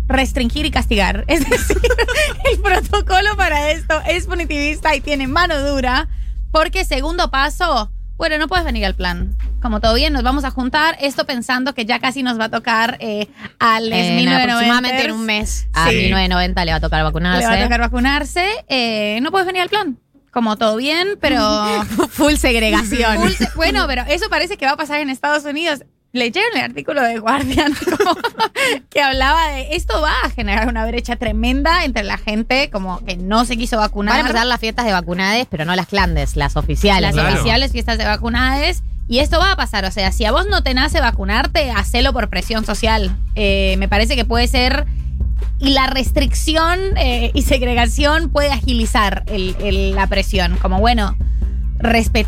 restringir 0.07 0.65
y 0.65 0.71
castigar. 0.71 1.25
Es 1.27 1.47
decir, 1.49 1.77
el 2.51 2.59
protocolo 2.59 3.35
para 3.35 3.71
esto 3.71 4.01
es 4.07 4.25
punitivista 4.27 4.95
y 4.95 5.01
tiene 5.01 5.27
mano 5.27 5.59
dura, 5.61 6.07
porque 6.51 6.85
segundo 6.85 7.29
paso, 7.29 7.91
bueno, 8.17 8.37
no 8.37 8.47
puedes 8.47 8.63
venir 8.65 8.85
al 8.85 8.95
plan. 8.95 9.35
Como 9.61 9.81
todo 9.81 9.93
bien, 9.95 10.13
nos 10.13 10.23
vamos 10.23 10.43
a 10.45 10.51
juntar. 10.51 10.97
Esto 11.01 11.25
pensando 11.25 11.73
que 11.73 11.85
ya 11.85 11.99
casi 11.99 12.23
nos 12.23 12.39
va 12.39 12.45
a 12.45 12.49
tocar 12.49 12.97
eh, 13.01 13.27
a 13.59 13.79
les 13.81 14.07
En 14.07 14.15
1990. 14.15 14.43
aproximadamente 14.53 15.05
en 15.05 15.11
un 15.11 15.25
mes 15.25 15.67
a 15.73 15.89
Sí. 15.89 15.95
1990 15.95 16.65
le 16.65 16.71
va 16.71 16.77
a 16.77 16.79
tocar 16.79 17.03
vacunarse. 17.03 17.41
Le 17.41 17.47
va 17.47 17.53
a 17.59 17.63
tocar 17.63 17.79
vacunarse. 17.81 18.45
eh, 18.69 19.19
no 19.21 19.31
puedes 19.31 19.45
venir 19.47 19.61
al 19.61 19.69
plan. 19.69 19.97
Como 20.31 20.57
todo 20.57 20.75
bien, 20.77 21.17
pero. 21.19 21.41
Full 22.11 22.35
segregación. 22.35 23.17
Full 23.19 23.31
se- 23.31 23.49
bueno, 23.55 23.85
pero 23.87 24.03
eso 24.07 24.29
parece 24.29 24.57
que 24.57 24.65
va 24.65 24.73
a 24.73 24.77
pasar 24.77 24.99
en 25.01 25.09
Estados 25.09 25.43
Unidos. 25.45 25.83
Leyeron 26.11 26.49
el 26.55 26.61
artículo 26.63 27.01
de 27.03 27.19
Guardian 27.19 27.71
como 27.75 28.15
que 28.89 29.01
hablaba 29.01 29.49
de 29.49 29.75
esto 29.75 30.01
va 30.01 30.11
a 30.25 30.29
generar 30.31 30.67
una 30.67 30.85
brecha 30.85 31.15
tremenda 31.17 31.85
entre 31.85 32.03
la 32.03 32.17
gente 32.17 32.69
como 32.71 33.03
que 33.05 33.15
no 33.15 33.45
se 33.45 33.57
quiso 33.57 33.77
vacunar. 33.77 34.13
Van 34.15 34.25
a 34.25 34.27
empezar 34.29 34.47
las 34.47 34.59
fiestas 34.59 34.85
de 34.85 34.91
vacunades, 34.91 35.45
pero 35.49 35.65
no 35.65 35.75
las 35.75 35.85
clandes, 35.87 36.35
las 36.35 36.55
oficiales. 36.55 37.13
las 37.13 37.13
Claro. 37.13 37.35
oficiales 37.35 37.71
fiestas 37.71 37.97
de 37.99 38.05
vacunades. 38.05 38.81
Y 39.07 39.19
esto 39.19 39.39
va 39.39 39.51
a 39.51 39.55
pasar, 39.55 39.85
o 39.85 39.91
sea, 39.91 40.11
si 40.11 40.25
a 40.25 40.31
vos 40.31 40.45
no 40.47 40.61
te 40.61 40.73
nace 40.75 40.99
vacunarte, 41.01 41.71
hacelo 41.71 42.13
por 42.13 42.29
presión 42.29 42.63
social. 42.65 43.15
Eh, 43.35 43.75
me 43.79 43.87
parece 43.87 44.15
que 44.15 44.25
puede 44.25 44.47
ser... 44.47 44.85
Y 45.57 45.69
la 45.71 45.87
restricción 45.87 46.79
eh, 46.97 47.31
y 47.33 47.41
segregación 47.41 48.29
puede 48.29 48.51
agilizar 48.51 49.23
el- 49.27 49.55
el- 49.61 49.95
la 49.95 50.07
presión. 50.07 50.57
Como, 50.57 50.79
bueno, 50.79 51.17
respet 51.79 52.27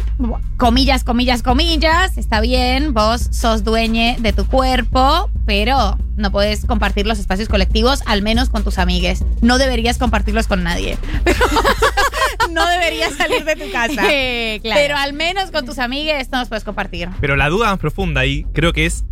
comillas, 0.58 1.03
comillas, 1.03 1.43
comillas, 1.43 2.17
está 2.17 2.41
bien, 2.41 2.93
vos 2.93 3.27
sos 3.31 3.63
dueñe 3.63 4.15
de 4.20 4.34
tu 4.34 4.48
cuerpo, 4.48 5.29
pero 5.46 5.98
no 6.15 6.31
puedes 6.31 6.65
compartir 6.65 7.05
los 7.05 7.20
espacios 7.20 7.50
colectivos, 7.50 8.01
al 8.05 8.22
menos 8.22 8.50
con 8.50 8.63
tus 8.63 8.77
amigues. 8.77 9.24
No 9.41 9.58
deberías 9.58 9.98
compartirlos 9.98 10.48
con 10.48 10.63
nadie. 10.63 10.98
no 12.51 12.65
deberías 12.67 13.13
salir 13.13 13.43
de 13.43 13.55
tu 13.55 13.72
casa. 13.72 14.01
Eh, 14.13 14.60
claro. 14.62 14.81
Pero 14.81 14.98
al 14.98 15.13
menos 15.13 15.51
con 15.51 15.65
tus 15.65 15.79
amigues 15.79 16.29
no 16.31 16.39
los 16.39 16.50
puedes 16.50 16.63
compartir. 16.63 17.10
Pero 17.22 17.36
la 17.36 17.50
duda 17.50 17.70
más 17.70 17.79
profunda 17.79 18.22
ahí 18.22 18.46
creo 18.53 18.74
que 18.74 18.86
es. 18.86 19.05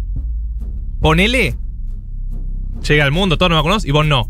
Ponele. 0.99 1.55
Llega 2.87 3.05
al 3.05 3.11
mundo, 3.11 3.37
todos 3.37 3.49
nos 3.49 3.59
vacunamos 3.59 3.85
y 3.85 3.91
vos 3.91 4.05
no. 4.05 4.29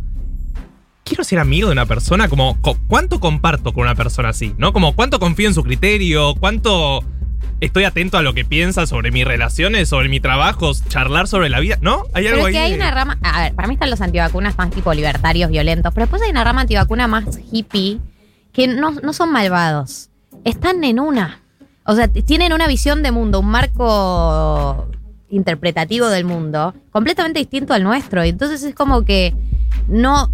Quiero 1.09 1.23
ser 1.23 1.39
amigo 1.39 1.67
de 1.67 1.73
una 1.73 1.85
persona, 1.87 2.29
como. 2.29 2.61
co- 2.61 2.77
¿Cuánto 2.87 3.19
comparto 3.19 3.73
con 3.73 3.83
una 3.83 3.95
persona 3.95 4.29
así? 4.29 4.53
¿No? 4.57 4.71
Como, 4.73 4.95
¿cuánto 4.95 5.19
confío 5.19 5.47
en 5.47 5.53
su 5.55 5.63
criterio? 5.63 6.35
¿Cuánto 6.39 7.03
estoy 7.59 7.83
atento 7.83 8.17
a 8.17 8.21
lo 8.21 8.33
que 8.33 8.45
piensa 8.45 8.85
sobre 8.85 9.11
mis 9.11 9.25
relaciones, 9.25 9.89
sobre 9.89 10.07
mi 10.07 10.19
trabajo, 10.19 10.71
charlar 10.87 11.27
sobre 11.27 11.49
la 11.49 11.59
vida? 11.59 11.77
¿No? 11.81 12.03
Hay 12.13 12.23
Pero 12.25 12.35
algo 12.35 12.47
es 12.47 12.53
que 12.53 12.59
ahí. 12.59 12.71
hay 12.73 12.77
una 12.77 12.91
rama. 12.91 13.17
A 13.23 13.41
ver, 13.41 13.55
para 13.55 13.67
mí 13.67 13.73
están 13.73 13.89
los 13.89 14.01
antivacunas 14.01 14.57
más 14.57 14.69
tipo 14.69 14.93
libertarios, 14.93 15.49
violentos. 15.49 15.91
Pero 15.93 16.05
después 16.05 16.21
hay 16.21 16.29
una 16.29 16.43
rama 16.43 16.61
antivacuna 16.61 17.07
más 17.07 17.25
hippie 17.51 17.99
que 18.53 18.67
no, 18.67 18.91
no 18.91 19.11
son 19.13 19.31
malvados. 19.31 20.09
Están 20.45 20.83
en 20.83 20.99
una. 20.99 21.41
O 21.85 21.95
sea, 21.95 22.07
tienen 22.07 22.53
una 22.53 22.67
visión 22.67 23.01
de 23.01 23.11
mundo, 23.11 23.39
un 23.39 23.47
marco 23.49 24.87
interpretativo 25.31 26.07
del 26.07 26.23
mundo 26.25 26.73
completamente 26.91 27.39
distinto 27.39 27.73
al 27.73 27.83
nuestro. 27.83 28.21
Entonces 28.23 28.61
es 28.63 28.75
como 28.75 29.03
que 29.05 29.33
no. 29.87 30.31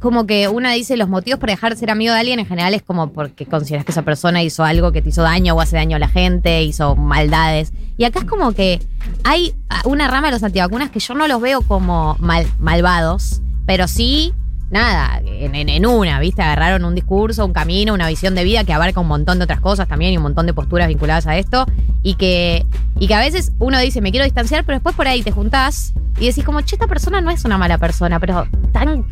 Como 0.00 0.26
que 0.26 0.48
una 0.48 0.72
dice 0.72 0.96
los 0.96 1.08
motivos 1.08 1.38
para 1.38 1.52
dejar 1.52 1.74
de 1.74 1.78
ser 1.78 1.90
amigo 1.90 2.14
de 2.14 2.20
alguien 2.20 2.40
en 2.40 2.46
general 2.46 2.72
es 2.72 2.82
como 2.82 3.12
porque 3.12 3.44
consideras 3.44 3.84
que 3.84 3.92
esa 3.92 4.02
persona 4.02 4.42
hizo 4.42 4.64
algo 4.64 4.92
que 4.92 5.02
te 5.02 5.10
hizo 5.10 5.22
daño 5.22 5.54
o 5.54 5.60
hace 5.60 5.76
daño 5.76 5.96
a 5.96 5.98
la 6.00 6.08
gente, 6.08 6.62
hizo 6.62 6.96
maldades. 6.96 7.72
Y 7.98 8.04
acá 8.04 8.20
es 8.20 8.24
como 8.24 8.52
que 8.52 8.80
hay 9.24 9.54
una 9.84 10.08
rama 10.08 10.28
de 10.28 10.32
los 10.32 10.42
antivacunas 10.42 10.90
que 10.90 11.00
yo 11.00 11.14
no 11.14 11.28
los 11.28 11.40
veo 11.40 11.60
como 11.60 12.16
mal- 12.18 12.46
malvados, 12.58 13.42
pero 13.66 13.86
sí, 13.88 14.32
nada, 14.70 15.20
en, 15.26 15.84
una, 15.84 16.18
¿viste? 16.18 16.40
Agarraron 16.40 16.86
un 16.86 16.94
discurso, 16.94 17.44
un 17.44 17.52
camino, 17.52 17.92
una 17.92 18.08
visión 18.08 18.34
de 18.34 18.42
vida 18.42 18.64
que 18.64 18.72
abarca 18.72 19.00
un 19.00 19.08
montón 19.08 19.36
de 19.38 19.44
otras 19.44 19.60
cosas 19.60 19.86
también 19.86 20.14
y 20.14 20.16
un 20.16 20.22
montón 20.22 20.46
de 20.46 20.54
posturas 20.54 20.88
vinculadas 20.88 21.26
a 21.26 21.36
esto. 21.36 21.66
Y 22.02 22.14
que, 22.14 22.64
y 22.98 23.06
que 23.06 23.14
a 23.14 23.20
veces 23.20 23.52
uno 23.58 23.78
dice, 23.78 24.00
me 24.00 24.12
quiero 24.12 24.24
distanciar, 24.24 24.64
pero 24.64 24.76
después 24.76 24.96
por 24.96 25.06
ahí 25.06 25.22
te 25.22 25.30
juntás 25.30 25.92
y 26.18 26.26
decís 26.26 26.42
como, 26.44 26.62
che, 26.62 26.76
esta 26.76 26.86
persona 26.86 27.20
no 27.20 27.30
es 27.30 27.44
una 27.44 27.58
mala 27.58 27.76
persona, 27.76 28.18
pero 28.18 28.46
tan 28.72 29.04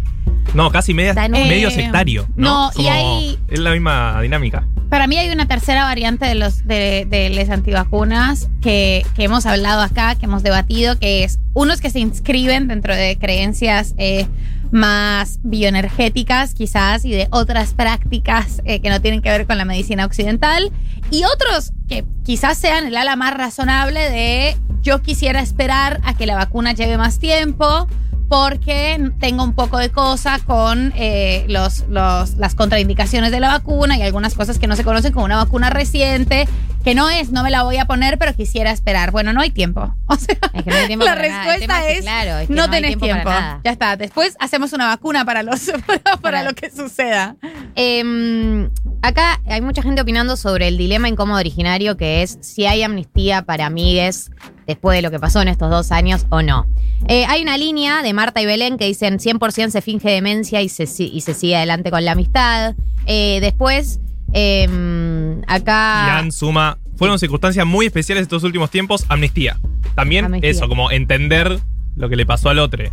No, 0.55 0.71
casi 0.71 0.95
media- 0.95 1.15
medio 1.29 1.69
Eh, 1.69 1.73
sectario. 1.73 2.27
No, 2.37 2.67
no, 2.67 2.71
y 2.73 2.75
Como- 2.77 2.91
hay- 2.91 3.39
Es 3.49 3.59
la 3.59 3.73
misma 3.73 4.21
dinámica. 4.23 4.67
Para 4.89 5.07
mí 5.07 5.19
hay 5.19 5.29
una 5.29 5.47
tercera 5.47 5.85
variante 5.85 6.25
de 6.25 6.35
los 6.35 6.67
de, 6.67 7.07
de 7.11 7.29
les 7.29 7.51
antivacunas 7.51 8.49
que, 8.63 9.05
que 9.15 9.25
hemos 9.25 9.45
hablado 9.45 9.83
acá, 9.83 10.15
que 10.15 10.25
hemos 10.25 10.43
debatido, 10.43 10.99
que 10.99 11.25
es 11.25 11.39
unos 11.53 11.81
que 11.83 11.91
se 11.91 12.01
inscriben 12.01 12.69
dentro 12.69 12.95
de 12.97 13.19
creencias 13.19 13.95
eh, 13.99 14.27
más 14.71 15.41
bioenergéticas 15.43 16.55
quizás 16.55 17.05
y 17.05 17.11
de 17.11 17.29
otras 17.31 17.75
prácticas 17.75 18.63
eh, 18.65 18.81
que 18.81 18.89
no 18.91 19.01
tienen 19.03 19.21
que 19.23 19.31
ver 19.31 19.47
con 19.47 19.59
la 19.59 19.65
medicina 19.67 20.05
occidental 20.07 20.71
y 21.11 21.25
otros 21.25 21.73
que 21.89 22.05
quizás 22.25 22.57
sean 22.59 22.87
el 22.87 22.97
ala 22.97 23.17
más 23.17 23.35
razonable 23.35 24.01
de 24.11 24.57
yo 24.83 25.03
quisiera 25.03 25.41
esperar 25.41 26.01
a 26.05 26.15
que 26.15 26.27
la 26.27 26.35
vacuna 26.35 26.73
lleve 26.73 26.97
más 26.99 27.19
tiempo 27.19 27.89
porque 28.29 29.11
tengo 29.21 29.43
un 29.43 29.55
poco 29.55 29.79
de 29.79 29.91
cosa 29.91 30.39
con 30.45 30.93
eh, 30.97 31.45
los, 31.49 31.87
los- 31.89 32.35
las 32.37 32.55
contraindicaciones 32.55 33.31
de 33.33 33.41
la 33.41 33.49
vacuna 33.49 33.97
y 33.97 34.03
algunas 34.03 34.35
cosas 34.35 34.59
que 34.59 34.67
no 34.67 34.77
se 34.77 34.85
conocen 34.85 35.13
como 35.13 35.25
una 35.25 35.37
vacuna 35.37 35.71
reciente, 35.71 36.47
que 36.85 36.95
no 36.95 37.09
es, 37.11 37.31
no 37.33 37.43
me 37.43 37.51
la 37.51 37.63
voy 37.65 37.77
a 37.79 37.87
poner, 37.87 38.19
pero 38.19 38.35
quisiera 38.35 38.71
esperar. 38.71 39.11
Bueno, 39.11 39.33
no 39.33 39.41
hay 39.41 39.51
tiempo. 39.51 39.95
O 40.11 40.17
sea, 40.17 40.37
Es 40.55 40.63
que 40.65 40.71
no 40.71 40.77
hay 40.77 40.87
tiempo 40.87 41.05
la 41.05 41.15
respuesta 41.15 41.55
es 41.55 41.87
que, 41.87 41.99
es, 41.99 42.01
claro, 42.03 42.39
es 42.39 42.49
que 42.49 42.55
no, 42.55 42.63
no 42.67 42.71
tenés 42.71 42.97
tiempo. 42.99 43.29
Ya 43.63 43.71
está. 43.71 43.97
Después 43.97 44.37
hacemos 44.41 44.73
una 44.73 44.87
vacuna 44.87 45.25
para, 45.27 45.43
los, 45.43 45.71
para, 45.87 46.17
para 46.17 46.43
lo 46.43 46.55
que 46.55 46.71
suceda. 46.71 47.37
Em, 47.75 48.71
acá 49.03 49.41
hay 49.47 49.61
mucha 49.61 49.83
gente 49.83 50.01
opinando 50.01 50.37
sobre 50.37 50.69
el 50.69 50.79
dilema 50.79 51.09
incómodo 51.09 51.39
originario 51.39 51.97
que 51.97 52.23
es 52.23 52.39
si 52.41 52.67
hay 52.67 52.83
amnistía 52.83 53.43
para 53.43 53.67
amigues 53.67 54.31
después 54.69 54.97
de 54.97 55.03
lo 55.03 55.11
que 55.11 55.19
pasó 55.19 55.41
en 55.41 55.49
estos 55.49 55.71
dos 55.71 55.91
años 55.91 56.27
o 56.29 56.43
no. 56.43 56.67
Eh, 57.09 57.25
hay 57.27 57.43
una 57.43 57.57
línea 57.57 58.03
de 58.03 58.13
Marta 58.13 58.41
y 58.41 58.47
Belén 58.47 58.77
que 58.77 58.85
dicen 58.85 59.19
100% 59.19 59.71
se 59.71 59.81
finge 59.81 60.11
demencia 60.11 60.61
y 60.61 60.69
se, 60.69 60.85
y 60.85 61.21
se 61.23 61.35
sigue 61.35 61.57
adelante 61.57 61.91
con 61.91 62.05
la 62.05 62.13
amistad. 62.13 62.77
Eh, 63.07 63.39
después, 63.41 63.99
em, 64.33 65.41
acá... 65.47 66.07
Ian 66.09 66.31
suma. 66.31 66.79
Fueron 66.97 67.19
circunstancias 67.19 67.65
muy 67.65 67.87
especiales 67.87 68.23
estos 68.23 68.45
últimos 68.45 68.71
tiempos. 68.71 69.07
Amnistía. 69.09 69.59
También 69.95 70.27
Amnistía. 70.27 70.51
eso, 70.51 70.69
como 70.69 70.91
entender 70.91 71.59
lo 71.99 72.09
que 72.09 72.17
le 72.17 72.25
pasó 72.25 72.49
al 72.49 72.59
otro. 72.61 72.85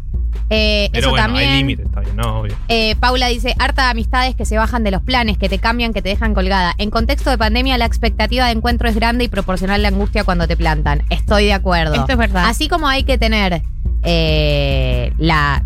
eh, 0.50 0.90
Pero 0.92 1.08
eso 1.08 1.10
bueno, 1.12 1.26
también... 1.28 1.50
hay 1.50 1.58
límites, 1.60 1.86
está 1.86 2.02
bien, 2.02 2.16
¿no? 2.16 2.40
Obvio. 2.42 2.56
Eh, 2.68 2.96
Paula 3.00 3.28
dice, 3.28 3.56
harta 3.60 3.86
de 3.86 3.92
amistades 3.92 4.36
que 4.36 4.46
se 4.46 4.58
bajan 4.58 4.84
de 4.84 4.92
los 4.92 5.02
planes, 5.02 5.38
que 5.38 5.48
te 5.48 5.60
cambian, 5.60 5.94
que 5.94 6.02
te 6.02 6.10
dejan 6.10 6.34
colgada. 6.34 6.74
En 6.78 6.90
contexto 6.90 7.30
de 7.30 7.38
pandemia, 7.38 7.78
la 7.78 7.86
expectativa 7.86 8.46
de 8.48 8.52
encuentro 8.52 8.90
es 8.90 8.96
grande 8.96 9.24
y 9.24 9.28
proporcional 9.28 9.82
la 9.82 9.88
angustia 9.90 10.24
cuando 10.24 10.48
te 10.48 10.58
plantan. 10.58 11.04
Estoy 11.10 11.46
de 11.46 11.54
acuerdo. 11.54 11.94
Esto 11.94 12.12
es 12.12 12.18
verdad. 12.18 12.46
Así 12.48 12.68
como 12.68 12.88
hay 12.88 13.04
que 13.04 13.18
tener 13.18 13.62
eh, 14.04 15.14
la 15.18 15.64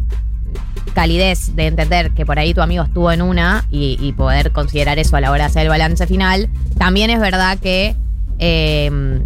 calidez 0.93 1.55
de 1.55 1.67
entender 1.67 2.11
que 2.11 2.25
por 2.25 2.39
ahí 2.39 2.53
tu 2.53 2.61
amigo 2.61 2.83
estuvo 2.83 3.11
en 3.11 3.21
una 3.21 3.65
y, 3.71 3.97
y 4.01 4.11
poder 4.13 4.51
considerar 4.51 4.99
eso 4.99 5.15
a 5.15 5.21
la 5.21 5.31
hora 5.31 5.45
de 5.45 5.47
hacer 5.47 5.63
el 5.63 5.69
balance 5.69 6.05
final, 6.07 6.49
también 6.77 7.09
es 7.09 7.19
verdad 7.19 7.57
que 7.59 7.95
eh, 8.39 9.21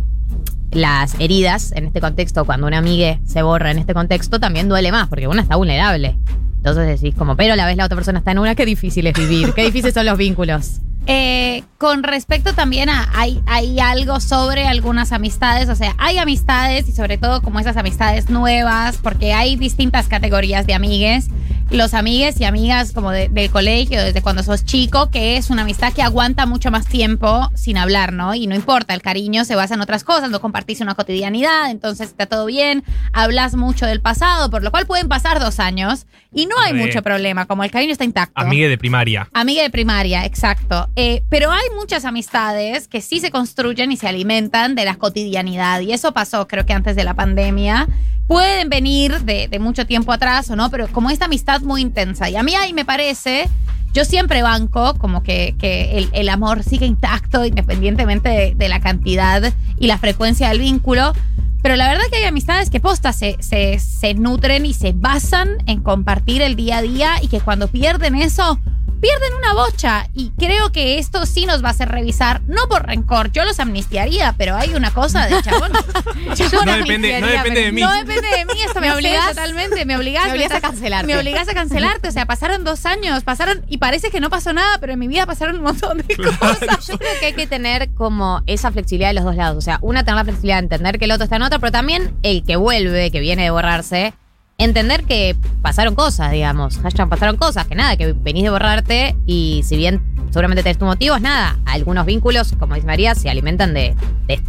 las 0.73 1.19
heridas 1.19 1.71
en 1.73 1.85
este 1.85 2.01
contexto, 2.01 2.45
cuando 2.45 2.67
una 2.67 2.77
amiga 2.77 3.19
se 3.25 3.41
borra 3.41 3.71
en 3.71 3.79
este 3.79 3.93
contexto, 3.93 4.39
también 4.39 4.69
duele 4.69 4.91
más, 4.91 5.07
porque 5.07 5.27
una 5.27 5.41
está 5.41 5.55
vulnerable. 5.55 6.17
Entonces 6.57 6.87
decís 6.87 7.13
como, 7.15 7.35
pero 7.35 7.53
a 7.53 7.55
la 7.55 7.65
vez 7.65 7.75
la 7.75 7.85
otra 7.85 7.95
persona 7.95 8.19
está 8.19 8.31
en 8.31 8.39
una, 8.39 8.55
qué 8.55 8.65
difícil 8.65 9.05
es 9.07 9.13
vivir, 9.13 9.53
qué 9.53 9.63
difíciles 9.65 9.93
son 9.93 10.05
los 10.05 10.17
vínculos. 10.17 10.79
Eh, 11.05 11.65
con 11.79 12.01
respecto 12.01 12.53
también 12.53 12.89
a, 12.89 13.09
hay, 13.13 13.43
hay 13.45 13.77
algo 13.81 14.21
sobre 14.21 14.65
algunas 14.65 15.11
amistades, 15.11 15.67
o 15.67 15.75
sea, 15.75 15.93
hay 15.97 16.17
amistades 16.17 16.87
y 16.87 16.93
sobre 16.93 17.17
todo 17.17 17.41
como 17.41 17.59
esas 17.59 17.75
amistades 17.75 18.29
nuevas, 18.29 18.99
porque 19.03 19.33
hay 19.33 19.57
distintas 19.57 20.07
categorías 20.07 20.65
de 20.65 20.75
amigues. 20.75 21.27
Los 21.73 21.95
amigues 21.95 22.39
y 22.39 22.43
amigas 22.43 22.91
como 22.91 23.09
de- 23.09 23.29
del 23.29 23.49
colegio, 23.49 23.99
desde 23.99 24.21
cuando 24.21 24.43
sos 24.43 24.63
chico, 24.63 25.09
que 25.09 25.37
es 25.37 25.49
una 25.49 25.63
amistad 25.63 25.91
que 25.91 26.03
aguanta 26.03 26.45
mucho 26.45 26.69
más 26.69 26.85
tiempo 26.85 27.49
sin 27.55 27.77
hablar, 27.79 28.13
¿no? 28.13 28.35
Y 28.35 28.45
no 28.45 28.53
importa, 28.53 28.93
el 28.93 29.01
cariño 29.01 29.43
se 29.43 29.55
basa 29.55 29.73
en 29.73 29.81
otras 29.81 30.03
cosas, 30.03 30.29
no 30.29 30.39
compartís 30.39 30.81
una 30.81 30.93
cotidianidad, 30.93 31.71
entonces 31.71 32.09
está 32.09 32.27
todo 32.27 32.45
bien, 32.45 32.83
hablas 33.11 33.55
mucho 33.55 33.87
del 33.87 34.01
pasado, 34.01 34.51
por 34.51 34.61
lo 34.61 34.69
cual 34.69 34.85
pueden 34.85 35.07
pasar 35.09 35.39
dos 35.39 35.59
años 35.59 36.05
y 36.31 36.45
no 36.45 36.55
hay 36.63 36.73
Re. 36.73 36.79
mucho 36.79 37.01
problema, 37.01 37.47
como 37.47 37.63
el 37.63 37.71
cariño 37.71 37.91
está 37.93 38.03
intacto. 38.03 38.39
Amigue 38.39 38.69
de 38.69 38.77
primaria. 38.77 39.27
Amiga 39.33 39.63
de 39.63 39.71
primaria, 39.71 40.25
exacto. 40.25 40.89
Eh, 40.95 41.23
pero 41.29 41.51
hay 41.51 41.65
muchas 41.75 42.05
amistades 42.05 42.87
que 42.87 43.01
sí 43.01 43.19
se 43.19 43.31
construyen 43.31 43.91
y 43.91 43.97
se 43.97 44.07
alimentan 44.07 44.75
de 44.75 44.85
la 44.85 44.95
cotidianidad. 44.97 45.79
Y 45.81 45.91
eso 45.91 46.13
pasó, 46.13 46.47
creo 46.47 46.67
que 46.67 46.73
antes 46.73 46.95
de 46.95 47.03
la 47.03 47.15
pandemia. 47.15 47.87
Pueden 48.33 48.67
venir 48.67 49.21
de, 49.21 49.59
mucho 49.59 49.85
tiempo 49.85 50.11
atrás 50.11 50.49
o 50.49 50.55
no, 50.55 50.71
pero 50.71 50.87
como 50.87 51.11
esta 51.11 51.25
amistad 51.25 51.61
muy 51.61 51.81
intensa. 51.81 52.31
Y 52.31 52.35
a 52.35 52.41
mí 52.41 52.55
ahí 52.55 52.73
me 52.73 52.83
parece, 52.83 53.47
yo 53.93 54.05
siempre 54.05 54.41
banco 54.41 54.95
como 54.95 55.21
que, 55.21 55.53
que 55.59 56.09
el, 56.11 56.29
amor 56.29 56.63
sigue 56.63 56.87
intacto 56.87 57.45
independientemente 57.45 58.55
de, 58.57 58.69
la 58.69 58.79
cantidad 58.79 59.53
y 59.77 59.85
la 59.85 59.99
frecuencia 59.99 60.49
del 60.49 60.57
vínculo. 60.57 61.13
Pero 61.61 61.75
la 61.75 61.87
verdad 61.87 62.05
que 62.09 62.17
hay 62.17 62.23
amistades 62.23 62.71
que 62.71 62.79
posta 62.79 63.13
se, 63.13 63.37
se, 63.39 63.77
se 63.77 64.15
nutren 64.15 64.65
y 64.65 64.73
se 64.73 64.93
basan 64.93 65.49
en 65.67 65.83
compartir 65.83 66.41
el 66.41 66.55
día 66.55 66.77
a 66.77 66.81
día 66.81 67.11
y 67.21 67.27
que 67.27 67.39
cuando 67.39 67.67
pierden 67.67 68.15
eso 68.15 68.59
pierden 69.03 69.33
una 69.37 69.53
bocha. 69.53 70.07
Y 70.15 70.31
creo 70.39 70.71
que 70.71 70.97
esto 70.97 71.25
sí 71.25 71.45
nos 71.45 71.61
va 71.61 71.67
a 71.67 71.71
hacer 71.71 71.89
revisar, 71.89 72.41
no 72.47 72.69
por 72.69 72.85
rencor, 72.87 73.33
yo 73.33 73.43
los 73.43 73.59
amnistiaría, 73.59 74.33
pero 74.37 74.55
hay 74.55 74.73
una 74.75 74.91
cosa 74.91 75.27
de 75.27 75.41
chabón. 75.43 75.71
Yo 76.37 76.45
No 76.51 76.61
depende- 76.71 77.19
no 77.19 77.27
depende 77.27 77.61
de 77.65 77.71
mí. 77.73 77.81
No 77.81 77.91
depende 77.91 78.27
de 78.29 78.45
mí, 78.45 78.61
esto 78.65 78.79
me, 78.79 78.87
Me 78.93 78.95
obligas 78.95 79.27
totalmente, 79.29 79.85
me 79.85 79.97
obligás, 79.97 80.27
me 80.27 80.31
obligás 80.33 80.53
a 80.53 80.61
cancelarte. 80.61 81.07
Me 81.07 81.17
obligás 81.17 81.49
a 81.49 81.53
cancelarte, 81.53 82.07
o 82.07 82.11
sea, 82.11 82.25
pasaron 82.25 82.63
dos 82.63 82.85
años, 82.85 83.23
pasaron, 83.23 83.65
y 83.67 83.77
parece 83.77 84.09
que 84.09 84.21
no 84.21 84.29
pasó 84.29 84.53
nada, 84.53 84.77
pero 84.79 84.93
en 84.93 84.99
mi 84.99 85.07
vida 85.09 85.25
pasaron 85.25 85.57
un 85.57 85.63
montón 85.63 85.97
de 85.97 86.15
cosas. 86.15 86.87
Yo 86.87 86.97
creo 86.97 87.11
que 87.19 87.25
hay 87.27 87.33
que 87.33 87.45
tener 87.47 87.89
como 87.93 88.41
esa 88.45 88.71
flexibilidad 88.71 89.09
de 89.09 89.15
los 89.15 89.25
dos 89.25 89.35
lados. 89.35 89.57
O 89.57 89.61
sea, 89.61 89.79
una, 89.81 90.03
tener 90.05 90.15
la 90.17 90.23
flexibilidad 90.23 90.55
de 90.57 90.63
entender 90.63 90.97
que 90.97 91.05
el 91.05 91.11
otro 91.11 91.25
está 91.25 91.35
en 91.35 91.41
otro, 91.43 91.59
pero 91.59 91.71
también 91.73 92.15
el 92.23 92.43
que 92.43 92.55
vuelve, 92.55 93.11
que 93.11 93.19
viene 93.19 93.43
de 93.43 93.49
borrarse, 93.49 94.13
entender 94.63 95.03
que 95.03 95.35
pasaron 95.61 95.95
cosas, 95.95 96.31
digamos. 96.31 96.77
Hashtag 96.79 97.09
pasaron 97.09 97.37
cosas, 97.37 97.67
que 97.67 97.75
nada, 97.75 97.95
que 97.97 98.13
venís 98.13 98.43
de 98.43 98.49
borrarte 98.49 99.15
y 99.25 99.61
si 99.63 99.77
bien 99.77 100.01
seguramente 100.29 100.63
tenés 100.63 100.77
tus 100.77 100.87
motivos, 100.87 101.21
nada, 101.21 101.59
algunos 101.65 102.05
vínculos, 102.05 102.53
como 102.59 102.75
dice 102.75 102.87
María, 102.87 103.13
se 103.15 103.29
alimentan 103.29 103.73
de, 103.73 103.95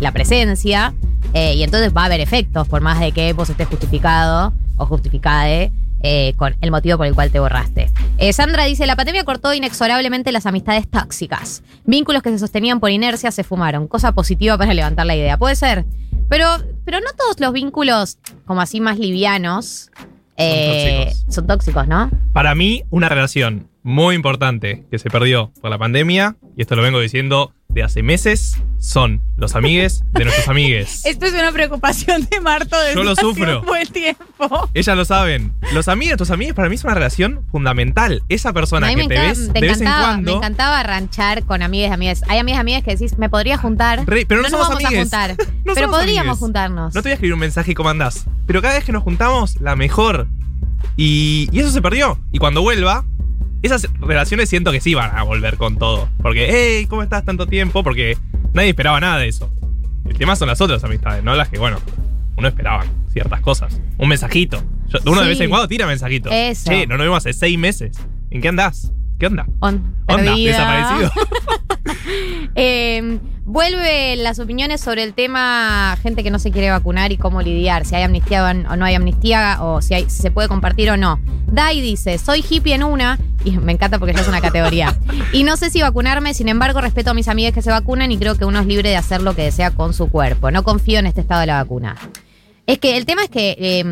la 0.01 0.13
presencia 0.13 0.95
eh, 1.35 1.55
y 1.55 1.63
entonces 1.63 1.93
va 1.95 2.03
a 2.03 2.07
haber 2.07 2.21
efectos, 2.21 2.69
por 2.69 2.81
más 2.81 3.01
de 3.01 3.13
que 3.13 3.33
vos 3.33 3.51
estés 3.51 3.69
justificado 3.69 4.53
o 4.77 4.87
justificade 4.87 5.71
eh, 6.07 6.35
con 6.37 6.55
el 6.61 6.71
motivo 6.71 6.99
por 6.99 7.07
el 7.07 7.15
cual 7.15 7.31
te 7.31 7.41
borraste. 7.41 7.91
Eh, 8.19 8.33
Sandra 8.35 8.65
dice, 8.65 8.87
la 8.87 8.95
pandemia 8.95 9.25
cortó 9.25 9.55
inexorablemente 9.55 10.33
las 10.33 10.45
amistades 10.45 10.87
tóxicas. 10.87 11.63
Vínculos 11.87 12.23
que 12.23 12.31
se 12.31 12.39
sostenían 12.39 12.79
por 12.79 12.91
inercia 12.91 13.31
se 13.31 13.43
fumaron. 13.43 13.89
Cosa 13.89 14.13
positiva 14.13 14.59
para 14.59 14.75
levantar 14.75 15.07
la 15.07 15.17
idea. 15.17 15.39
Puede 15.39 15.57
ser. 15.57 15.87
Pero, 16.29 16.47
pero 16.85 17.01
no 17.01 17.07
todos 17.17 17.41
los 17.41 17.53
vínculos, 17.53 18.19
como 18.47 18.61
así 18.61 18.81
más 18.81 18.99
livianos, 18.99 19.91
eh, 20.37 21.13
son 21.29 21.47
tóxicos, 21.47 21.87
¿no? 21.87 22.11
Para 22.33 22.55
mí, 22.55 22.85
una 22.91 23.09
relación 23.09 23.69
muy 23.85 24.17
importante 24.17 24.85
que 24.91 24.99
se 24.99 25.09
perdió 25.11 25.53
por 25.61 25.71
la 25.71 25.79
pandemia, 25.79 26.37
y 26.57 26.63
esto 26.63 26.75
lo 26.75 26.83
vengo 26.83 26.99
diciendo 26.99 27.53
de 27.69 27.83
hace 27.83 28.03
meses, 28.03 28.57
son 28.79 29.21
los 29.37 29.55
amigues 29.57 30.05
de 30.13 30.25
nuestros 30.25 30.47
amigues. 30.49 31.05
Esto 31.07 31.27
es 31.27 31.33
una 31.35 31.51
preocupación 31.51 32.25
de 32.31 32.41
Marto 32.41 32.79
desde 32.81 32.95
Yo 32.95 33.03
lo 33.03 33.11
hace 33.13 33.21
sufro. 33.23 33.61
un 33.61 33.67
buen 33.67 33.87
tiempo. 33.89 34.71
Ellas 34.75 34.97
lo 34.97 35.05
saben. 35.05 35.53
Los 35.73 35.89
amigos 35.89 36.13
de 36.13 36.17
tus 36.19 36.31
amigos 36.31 36.55
para 36.55 36.69
mí 36.69 36.77
es 36.77 36.85
una 36.85 36.95
relación 36.95 37.45
fundamental. 37.51 38.23
Esa 38.29 38.53
persona 38.53 38.89
que 38.91 38.95
te 38.95 39.03
encanta- 39.03 39.23
ves 39.23 39.53
te 39.53 39.61
de 39.61 39.67
vez 39.67 39.81
en 39.81 39.89
encantaba, 39.89 40.17
me 40.19 40.33
encantaba 40.33 40.83
ranchar 40.85 41.43
con 41.45 41.63
amigas 41.63 41.91
y 41.91 41.95
amigas. 41.95 42.23
Hay 42.29 42.39
amigas 42.39 42.59
y 42.59 42.61
amigas 42.61 42.83
que 42.85 42.93
decís, 42.93 43.19
me 43.19 43.29
podría 43.29 43.59
juntar. 43.59 44.05
Re- 44.07 44.25
pero 44.25 44.43
no 44.43 44.49
nos 44.49 44.51
somos 44.61 44.69
vamos 44.69 44.85
amigues. 44.85 45.13
a 45.13 45.27
juntar. 45.27 45.47
No 45.65 45.75
pero 45.75 45.87
somos 45.87 45.99
podríamos 45.99 46.23
amigues. 46.29 46.39
juntarnos. 46.39 46.95
No 46.95 47.03
te 47.03 47.09
voy 47.09 47.11
a 47.11 47.15
escribir 47.15 47.35
un 47.35 47.41
mensaje 47.41 47.75
cómo 47.75 47.89
andás. 47.89 48.25
Pero 48.47 48.63
cada 48.63 48.75
vez 48.75 48.85
que 48.85 48.93
nos 48.93 49.03
juntamos, 49.03 49.61
la 49.61 49.75
mejor. 49.75 50.29
Y, 50.97 51.49
y 51.51 51.59
eso 51.59 51.71
se 51.73 51.83
perdió. 51.83 52.21
Y 52.31 52.39
cuando 52.39 52.63
vuelva, 52.63 53.05
esas 53.67 53.89
relaciones 54.01 54.49
siento 54.49 54.71
que 54.73 54.81
sí 54.81 54.95
van 54.95 55.17
a 55.17 55.23
volver 55.23 55.57
con 55.57 55.77
todo. 55.79 56.09
Porque, 56.23 56.47
hey, 56.51 56.87
¿cómo 56.87 57.03
estás 57.03 57.25
tanto 57.25 57.47
tiempo? 57.47 57.83
Porque 57.83 58.17
nadie 58.53 58.71
esperaba 58.71 59.01
nada 59.01 59.19
de 59.19 59.29
eso. 59.29 59.51
El 60.09 60.17
tema 60.19 60.37
son 60.37 60.49
las 60.49 60.61
otras 60.61 60.83
amistades, 60.85 61.25
no 61.25 61.35
las 61.35 61.49
que, 61.49 61.59
bueno, 61.59 61.79
uno 62.37 62.49
esperaba 62.49 62.85
ciertas 63.13 63.41
cosas. 63.41 63.81
Un 63.97 64.09
mensajito. 64.09 64.63
Yo- 64.89 64.99
uno 65.11 65.23
de 65.23 65.29
vez 65.29 65.41
en 65.41 65.49
cuando 65.51 65.67
tira 65.69 65.87
mensajitos. 65.87 66.33
Eso. 66.33 66.71
Che, 66.71 66.87
no 66.87 66.97
nos 66.97 67.07
vimos 67.07 67.19
hace 67.19 67.33
seis 67.33 67.59
meses. 67.59 67.97
¿En 68.31 68.41
qué 68.43 68.49
andás? 68.49 68.93
¿Qué 69.19 69.27
onda? 69.27 69.47
On- 69.61 69.95
Onda, 70.07 70.25
perdida. 70.33 70.51
desaparecido. 70.51 71.13
Eh, 72.57 73.19
vuelve 73.45 74.17
las 74.17 74.39
opiniones 74.39 74.81
sobre 74.81 75.03
el 75.03 75.15
tema 75.15 75.97
gente 76.03 76.23
que 76.23 76.31
no 76.31 76.39
se 76.39 76.51
quiere 76.51 76.71
vacunar 76.71 77.13
y 77.13 77.17
cómo 77.17 77.43
lidiar, 77.43 77.85
si 77.85 77.95
hay 77.95 78.03
amnistía 78.03 78.45
o 78.45 78.77
no 78.77 78.85
hay 78.85 78.95
amnistía 78.95 79.59
o 79.61 79.83
si, 79.83 79.95
si 80.09 80.23
se 80.23 80.31
puede 80.31 80.49
compartir 80.49 80.91
o 80.91 80.97
no. 80.97 81.21
Dai 81.47 81.81
dice, 81.81 82.19
soy 82.19 82.45
hippie 82.49 82.75
en 82.75 82.83
una, 82.83 83.19
y 83.45 83.53
me 83.53 83.73
encanta 83.73 83.99
porque 83.99 84.15
ya 84.15 84.23
es 84.23 84.29
una 84.29 84.41
categoría, 84.41 84.97
y 85.33 85.45
no 85.45 85.57
sé 85.57 85.71
si 85.71 85.83
vacunarme, 85.83 86.35
sin 86.35 86.49
embargo 86.49 86.81
respeto 86.81 87.11
a 87.11 87.15
mis 87.15 87.29
amigas 87.29 87.53
que 87.53 87.63
se 87.63 87.71
vacunan 87.71 88.11
y 88.11 88.19
creo 88.19 88.35
que 88.37 88.45
uno 88.45 88.61
es 88.61 88.67
libre 88.67 88.91
de 88.91 88.97
hacer 88.97 89.23
lo 89.23 89.35
que 89.37 89.43
desea 89.43 89.71
con 89.71 89.95
su 89.95 90.09
cuerpo. 90.09 90.51
No 90.51 90.65
confío 90.65 90.99
en 90.99 91.07
este 91.07 91.21
estado 91.21 91.43
de 91.43 91.47
la 91.47 91.63
vacuna. 91.63 91.97
Es 92.67 92.79
que 92.79 92.97
el 92.97 93.05
tema 93.05 93.23
es 93.25 93.29
que 93.29 93.55
eh, 93.59 93.85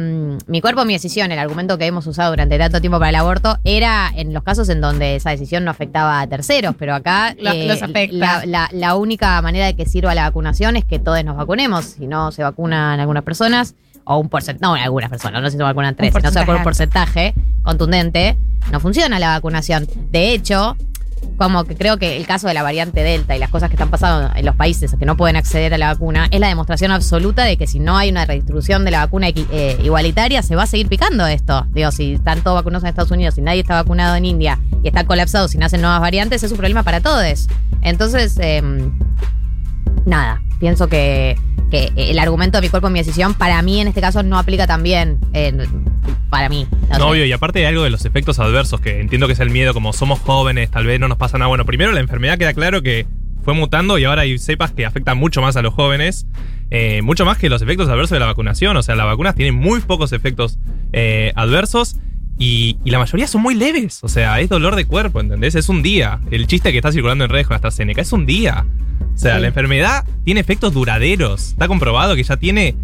mi 0.47 0.61
cuerpo, 0.63 0.85
mi 0.87 0.95
decisión, 0.95 1.31
el 1.31 1.39
argumento 1.39 1.77
que 1.77 1.85
hemos 1.87 2.07
usado 2.07 2.31
durante 2.31 2.57
tanto 2.59 2.81
tiempo 2.81 2.99
para 2.99 3.11
el 3.11 3.17
aborto, 3.17 3.59
era 3.65 4.11
en 4.17 4.33
los 4.33 4.43
casos 4.43 4.69
en 4.71 4.81
donde 4.81 5.17
esa 5.17 5.29
decisión 5.29 5.65
no 5.67 5.71
afectaba 5.71 6.21
a 6.23 6.27
terceros, 6.27 6.75
pero 6.79 6.95
acá 6.95 7.35
Lo- 7.39 7.51
eh, 7.53 7.67
los 7.69 7.83
afecta. 7.83 8.17
La, 8.17 8.47
la- 8.47 8.69
la 8.73 8.95
única 8.97 9.41
manera 9.43 9.67
de 9.67 9.75
que 9.77 9.85
sirva 9.85 10.15
la 10.15 10.23
vacunación 10.23 10.77
es 10.77 10.87
que 10.87 10.99
todos 10.99 11.23
nos 11.23 11.37
vacunemos. 11.37 11.85
Si 11.85 12.07
no 12.07 12.33
se 12.33 12.43
vacunan 12.43 12.99
algunas 12.99 13.23
personas, 13.25 13.75
o 14.05 14.17
un 14.17 14.31
porcentaje, 14.31 14.63
no, 14.67 14.75
algunas 14.75 15.11
personas, 15.11 15.43
no 15.43 15.51
se 15.51 15.59
vacunan 15.59 15.95
tres, 15.95 16.13
no 16.15 16.21
se 16.21 16.39
vacuna 16.41 16.57
un 16.59 16.65
porcentaje 16.65 17.35
contundente, 17.63 18.37
no 18.73 18.81
funciona 18.81 19.19
la 19.19 19.29
vacunación. 19.29 19.87
De 20.11 20.33
hecho, 20.33 20.77
como 21.37 21.65
que 21.65 21.77
creo 21.77 21.99
que 21.99 22.17
el 22.17 22.27
caso 22.27 22.49
de 22.49 22.55
la 22.55 22.63
variante 22.63 23.03
Delta 23.03 23.35
y 23.35 23.39
las 23.39 23.51
cosas 23.51 23.69
que 23.69 23.75
están 23.75 23.91
pasando 23.91 24.31
en 24.35 24.45
los 24.45 24.55
países 24.55 24.95
que 24.99 25.05
no 25.05 25.17
pueden 25.17 25.37
acceder 25.37 25.75
a 25.75 25.79
la 25.79 25.89
vacuna 25.89 26.29
es 26.31 26.41
la 26.41 26.49
demostración 26.49 26.93
absoluta 26.93 27.45
de 27.45 27.57
que 27.57 27.67
si 27.67 27.81
no 27.81 27.97
hay 27.97 28.11
una 28.11 28.25
redistribución 28.25 28.85
de 28.85 28.91
la 28.91 29.01
vacuna 29.01 29.29
eh, 29.29 29.79
igualitaria, 29.83 30.43
se 30.43 30.57
va 30.57 30.65
a 30.65 30.67
seguir 30.67 30.89
picando 30.89 31.27
esto. 31.27 31.67
Digo, 31.71 31.91
si 31.91 32.15
están 32.15 32.43
todos 32.43 32.57
vacunados 32.57 32.85
en 32.85 32.91
Estados 32.91 33.11
Unidos 33.11 33.39
y 33.39 33.43
nadie 33.43 33.61
está 33.61 33.75
vacunado 33.75 34.15
en 34.17 34.25
India 34.25 34.61
y 34.83 34.89
está 34.89 35.05
colapsado 35.05 35.49
si 35.49 35.59
nacen 35.59 35.81
nuevas 35.81 36.01
variantes, 36.01 36.43
es 36.43 36.51
un 36.51 36.59
problema 36.59 36.83
para 36.83 37.01
todos. 37.01 37.49
Entonces, 37.83 38.39
em, 38.41 38.93
nada, 40.07 40.43
pienso 40.61 40.89
que, 40.89 41.37
que 41.71 41.93
el 41.97 42.19
argumento 42.19 42.59
de 42.59 42.63
mi 42.63 42.69
cuerpo, 42.71 42.91
mi 42.91 42.99
decisión, 42.99 43.35
para 43.35 43.61
mí 43.63 43.81
en 43.81 43.89
este 43.89 44.01
caso 44.01 44.23
no 44.23 44.39
aplica 44.39 44.67
también. 44.67 45.19
eh, 45.33 45.67
para 46.33 46.49
mí. 46.49 46.67
No 46.99 47.09
obvio, 47.11 47.27
y 47.27 47.33
aparte 47.33 47.59
de 47.59 47.67
algo 47.67 47.83
de 47.83 47.91
los 47.91 48.07
efectos 48.07 48.39
adversos, 48.39 48.81
que 48.81 49.01
entiendo 49.01 49.27
que 49.27 49.35
es 49.35 49.41
el 49.41 49.51
miedo, 49.51 49.75
como 49.75 49.93
somos 49.93 50.19
jóvenes, 50.19 50.71
tal 50.71 50.87
vez 50.87 50.99
no 50.99 51.07
nos 51.07 51.19
pasa 51.19 51.37
nada. 51.37 51.49
Bueno, 51.49 51.67
primero 51.67 51.93
la 51.93 52.01
enfermedad 52.01 52.39
queda 52.39 52.55
claro 52.55 52.81
que 52.81 53.07
fue 53.45 53.53
mutando 53.53 53.99
y 53.99 54.05
ahora 54.05 54.23
hay 54.23 54.39
cepas 54.39 54.73
que 54.73 54.87
afectan 54.87 55.19
mucho 55.19 55.43
más 55.43 55.57
a 55.57 55.63
los 55.63 55.75
jóvenes, 55.75 56.27
eh, 56.71 57.03
mucho 57.03 57.27
más 57.27 57.37
que 57.37 57.51
los 57.51 57.61
efectos 57.61 57.89
adversos 57.89 58.11
de 58.11 58.21
la 58.21 58.27
vacunación. 58.27 58.77
O 58.79 58.83
sea, 58.83 58.95
las 58.95 59.05
vacunas 59.05 59.35
tienen 59.35 59.55
muy 59.55 59.81
pocos 59.81 60.13
efectos 60.13 60.59
eh, 60.95 61.33
adversos 61.37 61.97
y, 62.39 62.77
y 62.85 62.91
la 62.91 62.99
mayoría 62.99 63.27
son 63.27 63.43
muy 63.43 63.55
leves. 63.55 64.01
O 64.03 64.09
sea, 64.09 64.41
es 64.41 64.49
dolor 64.49 64.75
de 64.77 64.85
cuerpo, 64.85 65.21
¿entendés? 65.21 65.55
Es 65.55 65.69
un 65.69 65.83
día. 65.83 66.21
El 66.31 66.47
chiste 66.47 66.73
que 66.73 66.79
está 66.79 66.91
circulando 66.93 67.25
en 67.25 67.31
redes 67.31 67.47
con 67.47 67.55
AstraZeneca 67.55 68.01
es 68.03 68.13
un 68.13 68.27
día. 68.27 68.65
O 69.15 69.19
sea, 69.19 69.37
Sí. 69.37 69.41
la 69.43 69.47
enfermedad 69.49 70.05
tiene 70.25 70.41
efectos 70.41 70.73
duraderos. 70.73 71.49
Está 71.51 71.69
comprobado 71.69 72.17
que 72.17 72.23
ya 72.23 72.37
tiene 72.37 72.75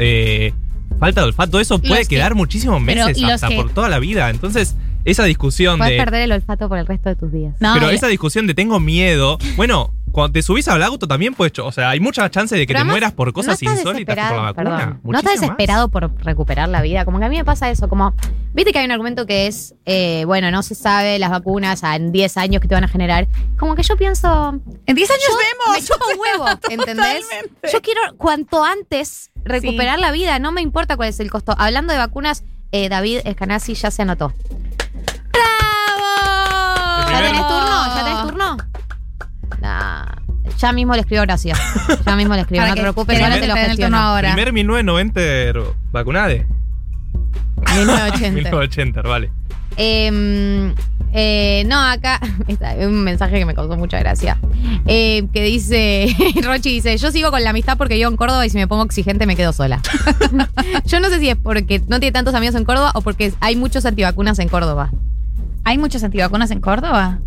eh, 0.00 0.52
falta 1.00 1.22
de 1.22 1.28
olfato. 1.28 1.58
Eso 1.60 1.78
puede 1.80 2.00
Los 2.00 2.08
que- 2.08 2.16
quedar 2.16 2.34
muchísimos 2.34 2.80
meses 2.82 3.16
¿y 3.16 3.22
los 3.22 3.32
hasta 3.32 3.48
que- 3.48 3.56
por 3.56 3.70
toda 3.70 3.88
la 3.88 3.98
vida. 3.98 4.28
Entonces, 4.30 4.76
esa 5.04 5.24
discusión 5.24 5.78
Puedes 5.78 5.94
de. 5.96 6.04
perder 6.04 6.22
el 6.22 6.32
olfato 6.32 6.68
por 6.68 6.78
el 6.78 6.86
resto 6.86 7.08
de 7.08 7.16
tus 7.16 7.32
días. 7.32 7.54
No, 7.60 7.72
pero 7.74 7.90
y- 7.90 7.94
esa 7.94 8.06
discusión 8.08 8.46
de 8.46 8.54
tengo 8.54 8.78
miedo. 8.80 9.38
Bueno, 9.56 9.92
cuando 10.18 10.32
te 10.32 10.42
subís 10.42 10.66
al 10.68 10.82
auto 10.82 11.06
también 11.06 11.34
puedes. 11.34 11.58
O 11.60 11.72
sea, 11.72 11.90
hay 11.90 12.00
mucha 12.00 12.28
chance 12.30 12.54
de 12.54 12.62
que 12.66 12.72
Pero 12.72 12.78
te 12.78 12.80
además, 12.80 12.92
mueras 12.92 13.12
por 13.12 13.32
cosas 13.32 13.62
no 13.62 13.72
insólitas 13.72 14.16
por 14.16 14.36
la 14.36 14.42
vacuna. 14.42 14.76
perdón, 14.76 15.00
no 15.04 15.18
estás 15.18 15.32
más. 15.34 15.40
desesperado 15.40 15.88
por 15.88 16.10
recuperar 16.24 16.68
la 16.68 16.82
vida. 16.82 17.04
Como 17.04 17.18
que 17.18 17.24
a 17.24 17.28
mí 17.28 17.36
me 17.36 17.44
pasa 17.44 17.70
eso. 17.70 17.88
Como, 17.88 18.14
viste 18.52 18.72
que 18.72 18.78
hay 18.80 18.84
un 18.84 18.90
argumento 18.92 19.26
que 19.26 19.46
es, 19.46 19.74
eh, 19.86 20.24
bueno, 20.26 20.50
no 20.50 20.62
se 20.62 20.74
sabe 20.74 21.18
las 21.18 21.30
vacunas 21.30 21.84
a- 21.84 21.96
en 21.96 22.12
10 22.12 22.36
años 22.36 22.60
que 22.60 22.68
te 22.68 22.74
van 22.74 22.84
a 22.84 22.88
generar. 22.88 23.28
Como 23.58 23.74
que 23.74 23.82
yo 23.82 23.96
pienso. 23.96 24.60
En 24.86 24.94
10 24.96 25.10
años 25.10 25.22
yo- 25.28 25.36
vemos. 25.36 25.78
Me 25.80 25.84
chupa 25.86 26.04
un 26.12 26.20
huevo, 26.20 26.46
¿entendés? 26.70 27.22
Totalmente. 27.22 27.70
Yo 27.72 27.80
quiero 27.82 28.00
cuanto 28.16 28.64
antes 28.64 29.30
recuperar 29.44 29.98
la 29.98 30.10
vida. 30.10 30.38
No 30.38 30.52
me 30.52 30.60
importa 30.62 30.96
cuál 30.96 31.08
es 31.10 31.20
el 31.20 31.30
costo. 31.30 31.54
Hablando 31.56 31.92
de 31.92 31.98
vacunas, 31.98 32.44
eh, 32.72 32.88
David 32.88 33.20
Escanasi 33.24 33.74
ya 33.74 33.90
se 33.90 34.02
anotó. 34.02 34.32
¡Bravo! 35.32 37.10
¿Ya 37.10 37.20
tenés 37.22 37.40
turno? 37.46 37.96
¿Ya 37.96 38.04
tenés 38.04 38.22
turno? 38.22 38.37
Nah, 39.68 40.06
Ya 40.58 40.72
mismo 40.72 40.94
le 40.94 41.00
escribo 41.00 41.22
Horacio. 41.22 41.54
Ya 42.06 42.16
mismo 42.16 42.34
le 42.34 42.40
escribo. 42.40 42.64
No 42.68 42.74
te 42.74 42.80
preocupes, 42.80 43.22
ahora 43.22 43.38
te 43.38 43.46
lo 43.46 43.54
gestiono. 43.54 43.98
ahora. 43.98 44.32
Primer 44.32 44.52
1990 44.52 45.74
vacunade. 45.92 46.46
1980. 47.74 48.30
1980, 48.30 49.02
vale. 49.02 49.30
Eh, 49.76 50.72
eh, 51.12 51.64
no, 51.66 51.78
acá 51.78 52.18
está 52.48 52.74
un 52.80 53.04
mensaje 53.04 53.38
que 53.38 53.44
me 53.44 53.54
causó 53.54 53.76
mucha 53.76 53.98
gracia. 53.98 54.38
Eh, 54.86 55.28
que 55.34 55.42
dice, 55.42 56.16
Rochi 56.42 56.70
dice, 56.70 56.96
yo 56.96 57.12
sigo 57.12 57.30
con 57.30 57.44
la 57.44 57.50
amistad 57.50 57.76
porque 57.76 57.96
vivo 57.96 58.08
en 58.08 58.16
Córdoba 58.16 58.46
y 58.46 58.50
si 58.50 58.56
me 58.56 58.66
pongo 58.66 58.84
exigente 58.84 59.26
me 59.26 59.36
quedo 59.36 59.52
sola. 59.52 59.82
yo 60.86 61.00
no 61.00 61.08
sé 61.10 61.18
si 61.20 61.28
es 61.28 61.36
porque 61.36 61.82
no 61.88 62.00
tiene 62.00 62.12
tantos 62.12 62.34
amigos 62.34 62.54
en 62.54 62.64
Córdoba 62.64 62.92
o 62.94 63.02
porque 63.02 63.32
hay 63.40 63.56
muchos 63.56 63.84
antivacunas 63.84 64.38
en 64.38 64.48
Córdoba. 64.48 64.90
¿Hay 65.64 65.76
muchos 65.76 66.02
antivacunas 66.02 66.50
en 66.50 66.60
Córdoba? 66.60 67.18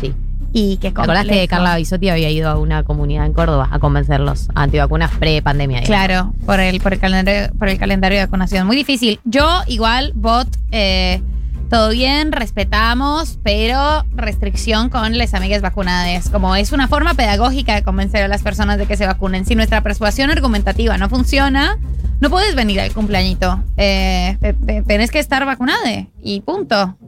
Sí. 0.00 0.14
Y 0.52 0.76
qué 0.76 0.90
¿Te 0.90 1.00
acordás 1.00 1.24
que. 1.26 1.48
Carla 1.48 1.76
Bisotti 1.76 2.08
había 2.10 2.28
ido 2.30 2.50
a 2.50 2.58
una 2.58 2.82
comunidad 2.82 3.24
en 3.26 3.32
Córdoba 3.32 3.68
a 3.70 3.78
convencerlos 3.78 4.48
a 4.54 4.62
antivacunas 4.64 5.10
pre-pandemia? 5.18 5.82
Claro, 5.82 6.34
por 6.44 6.60
el, 6.60 6.80
por 6.80 6.92
el 6.92 6.98
calendario, 7.00 7.52
por 7.58 7.68
el 7.68 7.78
calendario 7.78 8.18
de 8.18 8.24
vacunación. 8.26 8.66
Muy 8.66 8.76
difícil. 8.76 9.18
Yo, 9.24 9.48
igual, 9.66 10.12
bot, 10.14 10.48
eh, 10.70 11.22
todo 11.70 11.88
bien, 11.88 12.32
respetamos, 12.32 13.38
pero 13.42 14.04
restricción 14.14 14.90
con 14.90 15.16
las 15.16 15.32
amigas 15.32 15.62
vacunadas. 15.62 16.28
Como 16.28 16.54
es 16.54 16.72
una 16.72 16.86
forma 16.86 17.14
pedagógica 17.14 17.74
de 17.74 17.82
convencer 17.82 18.22
a 18.22 18.28
las 18.28 18.42
personas 18.42 18.76
de 18.76 18.84
que 18.86 18.98
se 18.98 19.06
vacunen. 19.06 19.46
Si 19.46 19.54
nuestra 19.54 19.80
persuasión 19.80 20.30
argumentativa 20.30 20.98
no 20.98 21.08
funciona, 21.08 21.78
no 22.20 22.28
puedes 22.28 22.54
venir 22.54 22.78
al 22.80 22.92
cumpleañito. 22.92 23.62
Eh, 23.78 24.36
te- 24.40 24.52
te- 24.52 24.82
tenés 24.82 25.10
que 25.10 25.18
estar 25.18 25.46
vacunada 25.46 26.06
y 26.22 26.40
punto. 26.42 26.98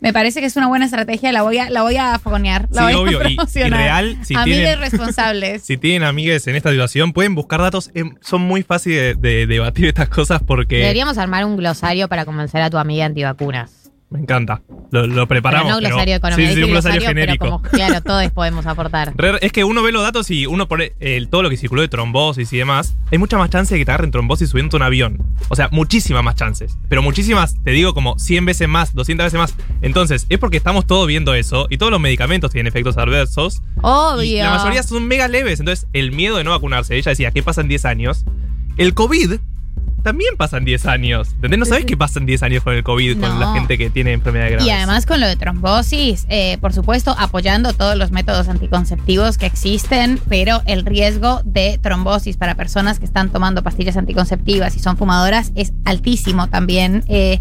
Me 0.00 0.12
parece 0.14 0.40
que 0.40 0.46
es 0.46 0.56
una 0.56 0.66
buena 0.66 0.86
estrategia, 0.86 1.30
la 1.30 1.42
voy 1.42 1.58
a, 1.58 1.68
la 1.68 1.82
voy 1.82 1.96
a 1.96 2.18
fogonear, 2.18 2.68
la 2.70 2.88
Sí, 2.88 2.94
voy 2.94 3.14
obvio, 3.14 3.20
a 3.20 3.30
y- 3.30 3.36
y 3.54 3.62
real, 3.68 4.18
si 4.24 4.34
Amigas 4.34 4.44
tienen- 4.58 4.78
responsables. 4.80 5.62
Si 5.70 5.76
tienen 5.76 6.04
amigues 6.04 6.46
en 6.46 6.56
esta 6.56 6.70
situación, 6.70 7.12
pueden 7.12 7.34
buscar 7.34 7.60
datos. 7.60 7.90
em, 7.94 8.14
son 8.22 8.40
muy 8.42 8.62
fáciles 8.62 9.20
de, 9.20 9.28
de 9.40 9.46
debatir 9.46 9.86
estas 9.86 10.08
cosas 10.08 10.42
porque 10.42 10.76
Deberíamos 10.78 11.18
armar 11.18 11.44
un 11.44 11.56
glosario 11.56 12.08
para 12.08 12.24
convencer 12.24 12.62
a 12.62 12.70
tu 12.70 12.78
amiga 12.78 13.04
antivacunas. 13.04 13.79
Me 14.10 14.18
encanta. 14.20 14.62
Lo, 14.90 15.06
lo 15.06 15.28
preparamos. 15.28 15.66
pero 15.66 15.74
no 15.76 15.78
pero- 15.80 15.90
glosario 15.94 16.16
económico. 16.16 16.48
Sí, 16.48 16.54
sí, 16.56 16.62
un 16.64 16.70
glosario 16.70 16.98
pero 17.00 17.08
genérico. 17.10 17.44
como, 17.44 17.62
claro, 17.62 18.00
todos 18.02 18.28
podemos 18.32 18.66
aportar. 18.66 19.14
Es 19.40 19.52
que 19.52 19.62
uno 19.62 19.82
ve 19.84 19.92
los 19.92 20.02
datos 20.02 20.30
y 20.32 20.46
uno 20.46 20.66
pone 20.66 20.92
todo 21.30 21.42
lo 21.44 21.50
que 21.50 21.56
circuló 21.56 21.80
de 21.82 21.88
trombosis 21.88 22.52
y 22.52 22.58
demás. 22.58 22.96
Hay 23.12 23.18
mucha 23.18 23.38
más 23.38 23.50
chance 23.50 23.72
de 23.74 23.78
que 23.80 23.84
te 23.84 23.90
agarren 23.92 24.10
trombosis 24.10 24.50
subiendo 24.50 24.76
un 24.76 24.82
avión. 24.82 25.22
O 25.48 25.54
sea, 25.56 25.68
muchísimas 25.70 26.24
más 26.24 26.34
chances. 26.34 26.76
Pero 26.88 27.02
muchísimas, 27.02 27.54
te 27.62 27.70
digo, 27.70 27.94
como 27.94 28.18
100 28.18 28.44
veces 28.46 28.68
más, 28.68 28.94
200 28.94 29.26
veces 29.26 29.38
más. 29.38 29.54
Entonces, 29.80 30.26
es 30.28 30.38
porque 30.38 30.56
estamos 30.56 30.86
todos 30.86 31.06
viendo 31.06 31.34
eso 31.34 31.68
y 31.70 31.78
todos 31.78 31.92
los 31.92 32.00
medicamentos 32.00 32.50
tienen 32.50 32.66
efectos 32.66 32.96
adversos. 32.98 33.62
Obvio. 33.82 34.24
Y 34.24 34.38
la 34.38 34.50
mayoría 34.56 34.82
son 34.82 35.06
mega 35.06 35.28
leves. 35.28 35.60
Entonces, 35.60 35.86
el 35.92 36.10
miedo 36.10 36.36
de 36.36 36.42
no 36.44 36.50
vacunarse. 36.50 36.96
Ella 36.96 37.10
decía, 37.10 37.30
¿qué 37.30 37.42
pasa 37.44 37.60
en 37.60 37.68
10 37.68 37.84
años? 37.84 38.24
El 38.76 38.94
COVID 38.94 39.34
también 40.02 40.36
pasa 40.36 40.58
en 40.58 40.64
10 40.64 40.86
años. 40.86 41.28
¿Entendés? 41.34 41.58
No 41.58 41.64
sabes 41.64 41.84
qué 41.84 41.96
pasa 41.96 42.18
en 42.18 42.26
10 42.26 42.42
años 42.42 42.62
con 42.62 42.74
el 42.74 42.82
COVID, 42.82 43.20
con 43.20 43.40
la 43.40 43.52
gente 43.54 43.78
que 43.78 43.90
tiene 43.90 44.12
enfermedades 44.12 44.52
graves. 44.52 44.66
Y 44.66 44.70
además 44.70 45.06
con 45.06 45.20
lo 45.20 45.26
de 45.26 45.36
trombosis, 45.36 46.26
eh, 46.28 46.58
por 46.60 46.72
supuesto, 46.72 47.14
apoyando 47.18 47.72
todos 47.72 47.96
los 47.96 48.10
métodos 48.10 48.48
anticonceptivos 48.48 49.38
que 49.38 49.46
existen, 49.46 50.20
pero 50.28 50.62
el 50.66 50.84
riesgo 50.84 51.42
de 51.44 51.78
trombosis 51.80 52.36
para 52.36 52.54
personas 52.54 52.98
que 52.98 53.04
están 53.04 53.30
tomando 53.30 53.62
pastillas 53.62 53.96
anticonceptivas 53.96 54.76
y 54.76 54.80
son 54.80 54.96
fumadoras 54.96 55.52
es 55.54 55.72
altísimo 55.84 56.48
también. 56.48 57.04
eh, 57.08 57.40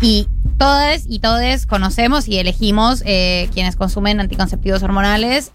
y 0.00 0.28
todas 0.58 1.04
y 1.08 1.18
todos 1.20 1.66
conocemos 1.66 2.28
y 2.28 2.38
elegimos 2.38 3.02
eh, 3.06 3.48
quienes 3.54 3.76
consumen 3.76 4.20
anticonceptivos 4.20 4.82
hormonales. 4.82 5.50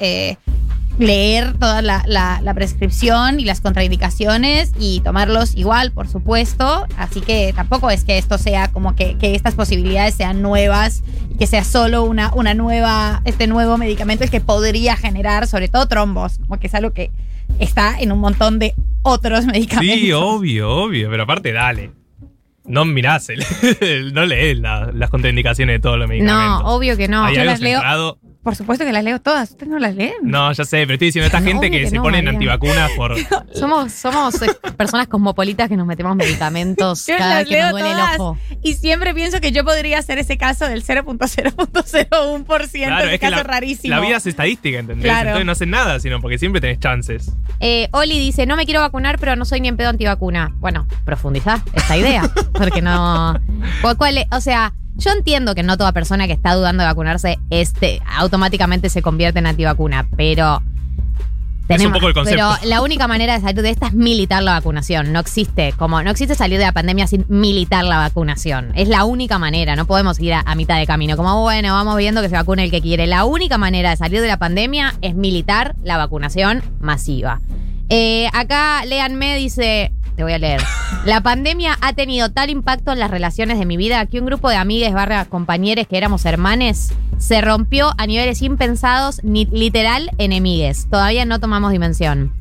Leer 1.00 1.54
toda 1.58 1.82
la, 1.82 2.04
la- 2.06 2.40
la 2.44 2.54
prescripción 2.54 3.40
y 3.40 3.46
las 3.46 3.62
contraindicaciones 3.62 4.72
y 4.80 5.00
tomarlos 5.02 5.56
igual, 5.56 5.92
por 5.92 6.08
supuesto. 6.08 6.86
Así 6.98 7.22
que 7.22 7.52
tampoco 7.56 7.90
es 7.90 8.04
que 8.04 8.18
esto 8.18 8.38
sea 8.38 8.68
como 8.72 8.96
que, 8.96 9.18
que 9.18 9.34
estas 9.34 9.56
posibilidades 9.56 10.14
sean 10.14 10.42
nuevas 10.42 11.02
y 11.34 11.38
que 11.38 11.48
sea 11.48 11.64
solo 11.64 12.04
una, 12.04 12.32
una 12.36 12.54
nueva, 12.54 13.22
este 13.26 13.48
nuevo 13.48 13.78
medicamento 13.78 14.24
el 14.24 14.30
que 14.30 14.42
podría 14.42 14.96
generar 14.98 15.48
sobre 15.48 15.70
todo 15.70 15.88
trombos, 15.88 16.38
como 16.40 16.60
que 16.60 16.68
es 16.68 16.76
algo 16.76 16.92
que 16.92 17.12
está 17.60 18.00
en 18.00 18.12
un 18.12 18.20
montón 18.20 18.60
de 18.60 18.76
otros 19.02 19.46
medicamentos. 19.46 20.00
Sí, 20.02 20.12
obvio, 20.12 20.70
obvio. 20.70 21.10
Pero 21.10 21.24
aparte, 21.24 21.52
dale. 21.54 21.92
No 22.66 22.86
mirás, 22.86 23.30
el- 23.30 23.44
el- 23.82 24.14
no 24.14 24.26
lees 24.26 24.60
la- 24.60 24.92
las 24.94 25.10
contraindicaciones 25.10 25.76
de 25.76 25.80
todos 25.80 25.98
los 25.98 26.08
medicamentos. 26.08 26.62
No, 26.62 26.76
obvio 26.76 26.96
que 26.98 27.08
no. 27.08 27.24
Hay 27.24 27.36
Yo 27.36 27.42
algo 27.42 27.52
las 27.54 27.62
leo. 27.62 27.80
Por 28.42 28.56
supuesto 28.56 28.86
que 28.86 28.94
las 28.94 29.04
leo 29.04 29.20
todas. 29.20 29.52
¿Ustedes 29.52 29.70
no 29.70 29.80
las 29.80 29.96
leen? 29.96 30.14
No, 30.24 30.52
ya 30.54 30.64
sé, 30.64 30.78
pero 30.84 30.94
estoy 30.94 31.08
diciendo 31.10 31.26
esta 31.26 31.42
gente 31.42 31.70
que, 31.70 31.82
que 31.82 31.90
se 31.90 31.96
no, 31.98 32.04
ponen 32.04 32.24
María. 32.26 32.38
antivacunas 32.38 32.92
por. 32.96 33.16
Somos, 33.54 33.92
somos 33.92 34.42
eh, 34.42 34.48
personas 34.78 35.08
cosmopolitas 35.08 35.68
que 35.68 35.76
nos 35.76 35.86
metemos 35.86 36.16
medicamentos 36.16 37.06
Yo 37.08 37.18
cada 37.18 37.36
las 37.36 37.40
vez 37.40 37.50
que 37.50 37.56
nos 37.62 37.66
leo 37.66 37.72
duele 37.72 37.90
todas 37.90 38.16
el 38.16 38.22
ojo. 38.22 38.38
y 38.64 38.74
siempre 38.76 39.14
pienso 39.14 39.42
que 39.42 39.52
yo 39.52 39.66
podría 39.66 40.00
hacer 40.00 40.18
ese 40.20 40.38
caso 40.38 40.68
del 40.68 40.84
0.0.01%, 40.84 42.88
Claro, 42.88 43.06
ese 43.06 43.14
es 43.16 43.20
que 43.20 43.20
caso 43.20 43.36
la, 43.38 43.44
rarísimo. 43.44 43.96
la 43.96 44.02
vida 44.02 44.18
es 44.18 44.26
estadística, 44.26 44.80
¿entendés? 44.80 45.06
Claro. 45.06 45.30
Entonces 45.30 45.46
no 45.46 45.52
hacen 45.52 45.70
nada, 45.72 46.00
sino 46.00 46.22
porque 46.22 46.38
siempre 46.38 46.62
tenés 46.62 46.80
chances. 46.80 47.32
Eh, 47.60 47.90
Oli 47.92 48.20
dice, 48.20 48.46
no 48.46 48.56
me 48.56 48.66
quiero 48.66 48.82
vacunar, 48.82 49.20
pero 49.20 49.36
no 49.36 49.46
soy 49.46 49.62
ni 49.62 49.68
en 49.68 49.78
pedo 49.78 49.90
antivacuna. 49.90 50.54
Bueno, 50.60 50.88
profundizá 51.06 51.62
esta 51.74 51.98
idea, 51.98 52.24
porque 52.54 52.82
no... 52.82 53.40
¿Cuál- 53.82 53.98
cuál 53.98 54.18
es? 54.20 54.26
O 54.32 54.42
sea, 54.42 54.74
yo 55.00 55.12
entiendo 55.12 55.56
que 55.56 55.64
no 55.64 55.78
toda 55.78 55.92
persona 55.92 56.28
que 56.28 56.34
está 56.34 56.54
dudando 56.54 56.84
de 56.84 56.88
vacunarse 56.88 57.40
este, 57.50 58.02
automáticamente 58.18 58.90
se 58.90 59.02
convierte 59.02 59.40
en 59.40 59.48
antivacuna, 59.48 60.08
pero... 60.16 60.62
Es 61.68 61.86
un 61.86 61.94
poco 61.94 62.08
el 62.08 62.16
concepto. 62.16 62.36
Pero 62.36 62.68
la 62.68 62.82
única 62.82 63.08
manera 63.08 63.34
de 63.34 63.42
salir 63.42 63.62
de 63.62 63.70
esta 63.70 63.88
es 63.88 63.94
militar 63.94 64.42
la 64.42 64.54
vacunación. 64.54 65.14
No 65.14 65.20
existe, 65.20 65.72
como 65.74 66.02
no 66.02 66.10
existe 66.10 66.34
salir 66.34 66.58
de 66.58 66.66
la 66.66 66.72
pandemia 66.72 67.06
sin 67.06 67.26
militar 67.30 67.86
la 67.86 67.98
vacunación. 67.98 68.72
Es 68.74 68.88
la 68.88 69.04
única 69.04 69.38
manera. 69.38 69.76
No 69.76 69.86
podemos 69.86 70.20
ir 70.20 70.34
a, 70.34 70.42
a 70.44 70.56
mitad 70.56 70.80
de 70.80 70.88
camino. 70.88 71.16
Como 71.16 71.44
bueno, 71.44 71.74
vamos 71.74 71.96
viendo 71.98 72.24
que 72.24 72.30
se 72.30 72.34
vacune 72.34 72.64
el 72.64 72.72
que 72.72 72.82
quiere. 72.82 73.06
La 73.06 73.24
única 73.24 73.60
manera 73.60 73.92
de 73.92 73.98
salir 73.98 74.20
de 74.20 74.28
la 74.28 74.38
pandemia 74.38 74.96
es 75.02 75.14
militar 75.14 75.76
la 75.84 75.98
vacunación 75.98 76.64
masiva. 76.80 77.40
Eh, 77.90 78.30
acá 78.34 78.86
léanme, 78.86 79.36
dice, 79.36 79.92
te 80.20 80.24
voy 80.24 80.34
a 80.34 80.38
leer. 80.38 80.62
La 81.06 81.22
pandemia 81.22 81.78
ha 81.80 81.94
tenido 81.94 82.30
tal 82.30 82.50
impacto 82.50 82.92
en 82.92 83.00
las 83.00 83.10
relaciones 83.10 83.58
de 83.58 83.66
mi 83.66 83.78
vida 83.78 84.06
que 84.06 84.20
un 84.20 84.26
grupo 84.26 84.50
de 84.50 84.58
amigues 84.58 84.92
barra 84.92 85.24
compañeros 85.24 85.88
que 85.88 85.98
éramos 85.98 86.26
hermanes 86.26 86.94
se 87.18 87.40
rompió 87.40 87.94
a 87.98 88.06
niveles 88.06 88.42
impensados, 88.42 89.24
ni 89.24 89.46
literal 89.46 90.12
enemigues. 90.18 90.88
Todavía 90.90 91.24
no 91.24 91.40
tomamos 91.40 91.72
dimensión. 91.72 92.34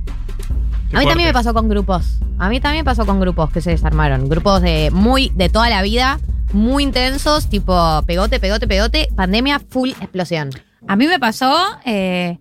Qué 0.91 0.97
A 0.97 1.01
mí 1.01 1.07
también 1.07 1.29
me 1.29 1.33
pasó 1.33 1.55
con 1.55 1.69
grupos. 1.69 2.19
A 2.41 2.49
mí 2.49 2.59
también 2.59 2.85
pasó 2.85 3.07
con 3.07 3.21
grupos 3.21 3.49
que 3.53 3.61
se 3.61 3.71
desarmaron. 3.71 4.29
Grupos 4.29 4.61
de 4.61 4.91
muy 4.93 5.31
de 5.37 5.49
toda 5.49 5.71
la 5.71 5.81
vida, 5.83 6.19
muy 6.53 6.83
intensos, 6.83 7.49
tipo 7.49 8.03
pegote, 8.09 8.41
pegote, 8.41 8.67
pegote, 8.67 9.09
pandemia, 9.15 9.61
full 9.61 9.91
explosión. 10.01 10.51
A 10.89 10.97
mí 10.97 11.07
me 11.07 11.21
pasó, 11.21 11.55
eh, 11.85 12.39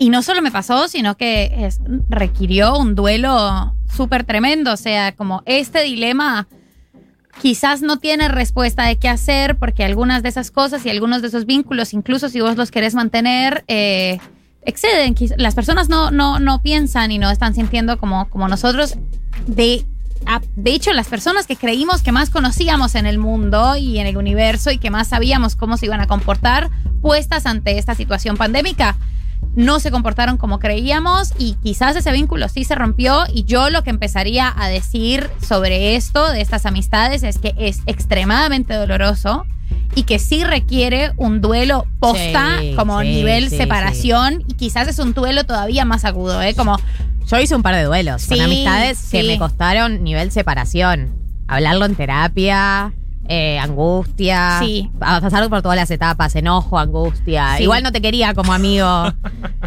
y 0.00 0.08
no 0.08 0.22
solo 0.22 0.40
me 0.40 0.50
pasó, 0.50 0.88
sino 0.88 1.16
que 1.16 1.52
es- 1.66 1.78
requirió 2.08 2.76
un 2.78 2.94
duelo 2.94 3.74
súper 3.94 4.24
tremendo. 4.24 4.72
O 4.72 4.76
sea, 4.78 5.12
como 5.14 5.42
este 5.44 5.82
dilema 5.82 6.48
quizás 7.42 7.82
no 7.82 7.98
tiene 7.98 8.28
respuesta 8.28 8.84
de 8.84 8.96
qué 8.96 9.08
hacer, 9.10 9.58
porque 9.58 9.84
algunas 9.84 10.22
de 10.22 10.30
esas 10.30 10.50
cosas 10.50 10.84
y 10.86 10.90
algunos 10.90 11.20
de 11.20 11.28
esos 11.28 11.44
vínculos, 11.44 11.92
incluso 11.92 12.30
si 12.30 12.40
vos 12.40 12.56
los 12.56 12.70
querés 12.70 12.94
mantener, 12.94 13.62
eh, 13.68 14.18
exceden. 14.64 15.14
Las 15.36 15.54
personas 15.54 15.90
no, 15.90 16.10
no, 16.10 16.38
no 16.40 16.62
piensan 16.62 17.12
y 17.12 17.18
no 17.18 17.30
están 17.30 17.54
sintiendo 17.54 17.98
como, 17.98 18.28
como 18.30 18.48
nosotros. 18.48 18.96
De, 19.46 19.84
de 20.56 20.70
hecho, 20.72 20.94
las 20.94 21.08
personas 21.08 21.46
que 21.46 21.56
creímos 21.56 22.02
que 22.02 22.10
más 22.10 22.30
conocíamos 22.30 22.94
en 22.94 23.04
el 23.04 23.18
mundo 23.18 23.76
y 23.76 23.98
en 23.98 24.06
el 24.06 24.16
universo 24.16 24.70
y 24.70 24.78
que 24.78 24.90
más 24.90 25.08
sabíamos 25.08 25.56
cómo 25.56 25.76
se 25.76 25.86
iban 25.86 26.00
a 26.00 26.06
comportar, 26.06 26.70
puestas 27.02 27.44
ante 27.44 27.76
esta 27.78 27.94
situación 27.94 28.38
pandémica, 28.38 28.96
no 29.56 29.80
se 29.80 29.90
comportaron 29.90 30.36
como 30.36 30.58
creíamos 30.58 31.32
y 31.38 31.54
quizás 31.62 31.96
ese 31.96 32.12
vínculo 32.12 32.48
sí 32.48 32.64
se 32.64 32.74
rompió 32.74 33.24
y 33.32 33.44
yo 33.44 33.70
lo 33.70 33.82
que 33.82 33.90
empezaría 33.90 34.52
a 34.56 34.68
decir 34.68 35.28
sobre 35.46 35.96
esto, 35.96 36.30
de 36.30 36.40
estas 36.40 36.66
amistades, 36.66 37.22
es 37.22 37.38
que 37.38 37.54
es 37.58 37.80
extremadamente 37.86 38.74
doloroso 38.74 39.44
y 39.94 40.04
que 40.04 40.18
sí 40.18 40.44
requiere 40.44 41.12
un 41.16 41.40
duelo 41.40 41.86
posta 41.98 42.58
Sí, 42.60 42.74
como 42.76 43.00
sí, 43.00 43.08
nivel 43.08 43.50
sí, 43.50 43.56
separación 43.56 44.44
y 44.46 44.54
quizás 44.54 44.88
es 44.88 44.98
un 44.98 45.14
duelo 45.14 45.44
todavía 45.44 45.84
más 45.84 46.04
agudo, 46.04 46.40
¿eh? 46.42 46.54
Como 46.54 46.76
Yo 47.26 47.38
hice 47.38 47.56
un 47.56 47.62
par 47.62 47.74
de 47.74 47.84
duelos 47.84 48.26
con 48.26 48.40
amistades 48.40 49.08
que 49.10 49.22
me 49.24 49.38
costaron 49.38 50.04
nivel 50.04 50.30
separación. 50.30 51.16
Hablarlo 51.48 51.84
en 51.84 51.96
terapia, 51.96 52.92
eh, 53.28 53.58
angustia. 53.58 54.58
Sí. 54.60 54.90
a- 55.00 55.20
Pasar 55.20 55.48
por 55.48 55.62
todas 55.62 55.76
las 55.76 55.90
etapas, 55.90 56.34
enojo, 56.36 56.78
angustia. 56.78 57.56
Sí. 57.56 57.62
Igual 57.64 57.82
no 57.82 57.92
te 57.92 58.00
quería 58.00 58.34
como 58.34 58.52
amigo. 58.52 59.12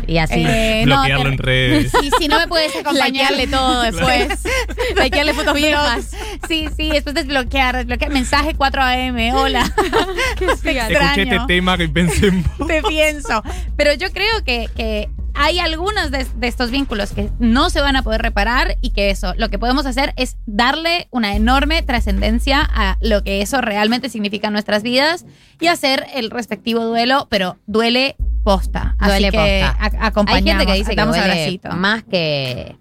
y 0.07 0.17
así. 0.17 0.43
Eh, 0.45 0.83
no, 0.85 0.95
Bloquearlo 0.97 1.23
te- 1.23 1.29
en 1.29 1.37
redes. 1.37 1.91
Sí, 1.99 2.09
si 2.19 2.27
no 2.27 2.37
me 2.39 2.47
puedes 2.47 2.75
acompañar. 2.79 3.31
Likearle 3.31 3.47
todo 3.47 3.81
después. 3.83 4.39
Likearle 5.01 5.33
fotos 5.33 5.53
viejas. 5.53 6.11
Sí, 6.47 6.67
sí, 6.75 6.89
después 6.89 7.15
desbloquear, 7.15 7.77
desbloquear. 7.77 8.11
Mensaje 8.11 8.53
4 8.55 8.81
AM, 8.83 9.33
hola. 9.35 9.63
Te 10.39 10.45
Escuché 10.45 10.79
este 10.79 10.93
extraño. 10.93 11.45
tema 11.47 11.77
que 11.77 11.87
pensé 11.87 12.27
en 12.27 12.43
vos. 12.57 12.67
Te 12.67 12.81
pienso. 12.83 13.41
Pero 13.77 13.93
yo 13.93 14.11
creo 14.11 14.43
que, 14.45 14.69
que 14.75 15.09
hay 15.35 15.59
algunos 15.59 16.11
de, 16.11 16.25
de 16.35 16.47
estos 16.47 16.69
vínculos 16.71 17.11
que 17.11 17.29
no 17.39 17.69
se 17.69 17.81
van 17.81 17.95
a 17.95 18.03
poder 18.03 18.21
reparar 18.21 18.77
y 18.81 18.91
que 18.91 19.09
eso, 19.09 19.33
lo 19.37 19.49
que 19.49 19.57
podemos 19.59 19.85
hacer 19.85 20.13
es 20.15 20.37
darle 20.45 21.07
una 21.11 21.35
enorme 21.35 21.81
trascendencia 21.81 22.61
a 22.61 22.97
lo 23.01 23.23
que 23.23 23.41
eso 23.41 23.59
realmente 23.61 24.09
significa 24.09 24.47
en 24.47 24.53
nuestras 24.53 24.83
vidas 24.83 25.25
y 25.59 25.67
hacer 25.67 26.05
el 26.13 26.29
respectivo 26.29 26.85
duelo, 26.85 27.27
pero 27.29 27.57
duele 27.65 28.15
posta. 28.43 28.95
Así 28.99 29.11
Duele 29.23 29.31
que 29.31 29.37
posta. 29.37 29.77
a- 29.85 30.07
Hay 30.33 30.43
gente 30.51 30.65
que 30.65 30.73
dice 30.77 30.91
que 30.91 30.95
duele 31.17 31.33
más 31.75 32.03
que, 32.03 32.75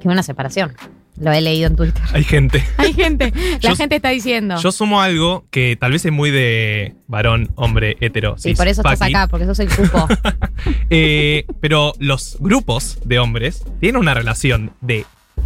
que 0.00 0.08
una 0.08 0.22
separación. 0.22 0.74
Lo 1.20 1.32
he 1.32 1.40
leído 1.40 1.68
en 1.68 1.76
Twitter. 1.76 2.02
Hay 2.12 2.24
gente. 2.24 2.64
Hay 2.76 2.92
gente. 2.92 3.32
La 3.62 3.70
Yo- 3.70 3.76
gente 3.76 3.96
está 3.96 4.08
diciendo. 4.10 4.56
Yo 4.60 4.72
sumo 4.72 5.00
algo 5.00 5.46
que 5.50 5.76
tal 5.78 5.92
vez 5.92 6.04
es 6.04 6.12
muy 6.12 6.30
de 6.30 6.94
varón, 7.06 7.50
hombre, 7.54 7.96
hetero. 8.00 8.36
cis, 8.38 8.56
por 8.56 8.66
eso 8.68 8.80
estás 8.80 9.00
acá, 9.02 9.28
porque 9.28 9.46
sos 9.46 9.58
el 9.60 9.68
cupo. 9.68 10.08
Eh, 10.90 11.44
pero 11.60 11.92
los 11.98 12.36
grupos 12.40 12.98
de 13.04 13.18
hombres 13.18 13.64
tienen 13.80 14.00
una 14.00 14.14
relación 14.14 14.72
de 14.80 15.04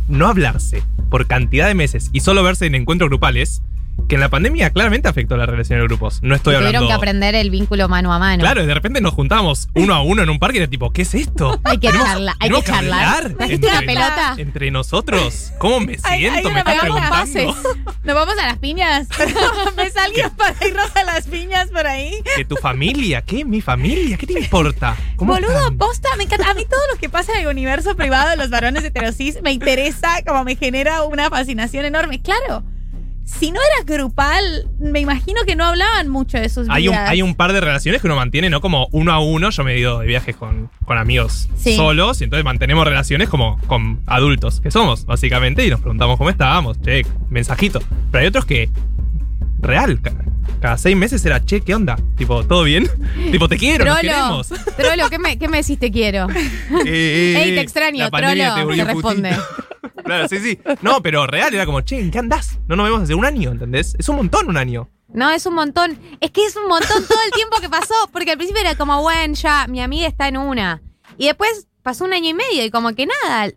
no 0.09 0.26
hablarse 0.28 0.83
por 1.11 1.26
cantidad 1.26 1.66
de 1.66 1.74
meses 1.74 2.11
y 2.12 2.20
solo 2.20 2.42
verse 2.42 2.66
en 2.66 2.74
encuentros 2.74 3.09
grupales 3.11 3.62
que 4.08 4.14
en 4.14 4.20
la 4.20 4.28
pandemia 4.30 4.70
claramente 4.70 5.08
afectó 5.08 5.37
la 5.37 5.44
relación 5.46 5.80
de 5.80 5.84
grupos. 5.87 6.20
No 6.22 6.34
estoy 6.34 6.54
Tuvieron 6.54 6.68
hablando. 6.76 6.88
que 6.88 6.92
aprender 6.94 7.34
el 7.34 7.50
vínculo 7.50 7.88
mano 7.88 8.12
a 8.12 8.18
mano. 8.18 8.40
Claro, 8.42 8.62
y 8.62 8.66
de 8.66 8.72
repente 8.74 9.00
nos 9.00 9.12
juntábamos 9.14 9.68
uno 9.74 9.94
a 9.94 10.00
uno 10.02 10.22
en 10.22 10.30
un 10.30 10.38
parque 10.38 10.56
y 10.58 10.61
era 10.62 10.70
tipo, 10.70 10.92
¿qué 10.92 11.02
es 11.02 11.14
esto? 11.14 11.61
Hay 11.64 11.78
que 11.78 11.88
¿Tenemos- 11.88 12.06
charlar. 12.08 12.37
Hay 12.40 12.50
que 12.50 12.62
charlar. 12.62 13.16
hablar 13.16 13.34
¿Trajiste 13.34 13.66
una 13.68 13.78
entre- 13.80 13.87
pelota? 13.94 14.34
Entre 14.38 14.70
nosotros. 14.70 15.52
¿Cómo 15.58 15.80
me 15.80 15.98
siento? 15.98 16.08
hay 16.08 16.22
me 16.22 16.50
una 16.50 16.58
estás 16.61 16.78
pregunta. 16.80 17.24
preguntando. 17.24 17.90
¿Nos 18.04 18.14
vamos 18.14 18.34
a 18.42 18.46
las 18.46 18.58
piñas? 18.58 19.08
¿Ves 19.76 19.96
a 19.96 20.04
alguien 20.04 20.30
para 20.30 20.54
irnos 20.66 20.96
a 20.96 21.02
las 21.04 21.26
piñas 21.26 21.68
por 21.68 21.87
ahí? 21.87 22.12
¿De 22.37 22.44
tu 22.44 22.56
familia? 22.56 23.20
¿Qué? 23.22 23.44
¿Mi 23.44 23.61
familia? 23.61 24.16
¿Qué 24.16 24.26
te 24.26 24.38
importa? 24.38 24.96
¿Cómo 25.16 25.34
Boludo, 25.34 25.52
están? 25.58 25.76
posta, 25.76 26.08
me 26.16 26.24
encanta. 26.24 26.50
A 26.50 26.54
mí 26.54 26.64
todo 26.64 26.80
lo 26.92 26.98
que 26.98 27.08
pasa 27.11 27.32
en 27.34 27.40
el 27.40 27.46
universo 27.48 27.94
privado 27.96 28.30
de 28.30 28.37
los 28.37 28.48
varones 28.48 28.84
heterosis 28.84 29.42
me 29.42 29.52
interesa, 29.52 30.08
como 30.26 30.44
me 30.44 30.56
genera 30.56 31.02
una 31.02 31.28
fascinación 31.28 31.84
enorme. 31.84 32.22
Claro, 32.22 32.62
si 33.28 33.50
no 33.50 33.60
era 33.60 33.84
grupal, 33.84 34.68
me 34.80 35.00
imagino 35.00 35.42
que 35.46 35.54
no 35.54 35.64
hablaban 35.64 36.08
mucho 36.08 36.38
de 36.38 36.48
sus 36.48 36.64
vidas. 36.64 36.76
Hay 36.76 36.88
un, 36.88 36.94
hay 36.94 37.22
un 37.22 37.34
par 37.34 37.52
de 37.52 37.60
relaciones 37.60 38.00
que 38.00 38.06
uno 38.06 38.16
mantiene, 38.16 38.48
¿no? 38.48 38.60
Como 38.60 38.88
uno 38.92 39.12
a 39.12 39.20
uno. 39.20 39.50
Yo 39.50 39.64
me 39.64 39.74
he 39.74 39.78
ido 39.78 39.98
de 40.00 40.06
viajes 40.06 40.34
con, 40.36 40.70
con 40.86 40.96
amigos 40.98 41.48
Sí. 41.56 41.76
solos 41.76 42.20
y 42.20 42.24
entonces 42.24 42.44
mantenemos 42.44 42.86
relaciones 42.86 43.28
como 43.28 43.60
con 43.66 44.00
adultos 44.06 44.60
que 44.60 44.70
somos, 44.70 45.04
básicamente, 45.04 45.66
y 45.66 45.70
nos 45.70 45.80
preguntamos 45.80 46.16
cómo 46.16 46.30
estábamos, 46.30 46.80
che, 46.80 47.04
mensajito. 47.28 47.80
Pero 48.10 48.22
hay 48.22 48.28
otros 48.28 48.46
que, 48.46 48.70
real, 49.59 50.01
ca- 50.01 50.14
cada 50.61 50.77
seis 50.79 50.97
meses 50.97 51.25
era, 51.25 51.44
che, 51.44 51.61
¿qué 51.61 51.75
onda? 51.75 51.97
Tipo, 52.16 52.44
¿todo 52.44 52.64
bien? 52.64 52.88
tipo, 53.33 53.49
te 53.49 53.57
quiero, 53.57 53.85
nos 53.85 54.01
Trolo, 54.01 54.12
queremos. 54.14 54.49
Trolo, 54.77 55.11
¿qué 55.11 55.18
me, 55.18 55.38
¿qué 55.38 55.49
me 55.49 55.59
decís 55.59 55.79
te 55.79 55.90
quiero? 55.90 56.27
Eh, 56.85 57.35
eh, 57.35 57.42
Ey, 57.42 57.51
te 57.51 57.59
eh, 57.59 57.61
extraño, 57.61 58.05
la 58.05 58.11
pandemia 58.11 58.55
Trolo, 58.55 58.75
te 58.75 58.85
responde. 58.85 59.37
claro, 60.05 60.29
sí, 60.29 60.38
sí. 60.38 60.59
No, 60.83 61.03
pero 61.03 61.27
real 61.27 61.53
era 61.55 61.66
como, 61.66 61.81
che, 61.83 62.01
¿en 62.01 62.11
qué 62.11 62.18
andás? 62.18 62.59
No 62.66 62.77
nos 62.77 62.87
vemos 62.87 63.03
hace 63.03 63.14
un 63.14 63.25
año, 63.25 63.51
¿entendés? 63.51 63.94
Es 63.99 64.09
un 64.09 64.16
montón 64.16 64.49
un 64.49 64.57
año. 64.57 64.88
No, 65.12 65.31
es 65.31 65.47
un 65.47 65.55
montón. 65.55 65.99
Es 66.21 66.31
que 66.31 66.44
es 66.44 66.55
un 66.57 66.68
montón 66.68 67.03
todo 67.07 67.18
el 67.25 67.33
tiempo 67.33 67.57
que 67.61 67.68
pasó. 67.71 67.94
Porque 68.12 68.33
al 68.33 68.37
principio 68.37 68.61
era 68.61 68.75
como, 68.75 69.01
bueno, 69.01 69.35
ya, 69.35 69.66
mi 69.66 69.81
amiga 69.81 70.07
está 70.07 70.29
en 70.29 70.37
una. 70.37 70.83
Y 71.16 71.27
después 71.27 71.66
pasó 71.83 72.05
un 72.05 72.12
año 72.12 72.29
y 72.29 72.35
medio 72.35 72.64
y 72.64 72.71
como 72.71 72.94
que 72.94 73.07
nada. 73.07 73.51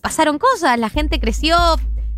Pasaron 0.00 0.38
cosas, 0.38 0.78
la 0.78 0.88
gente 0.90 1.20
creció. 1.20 1.56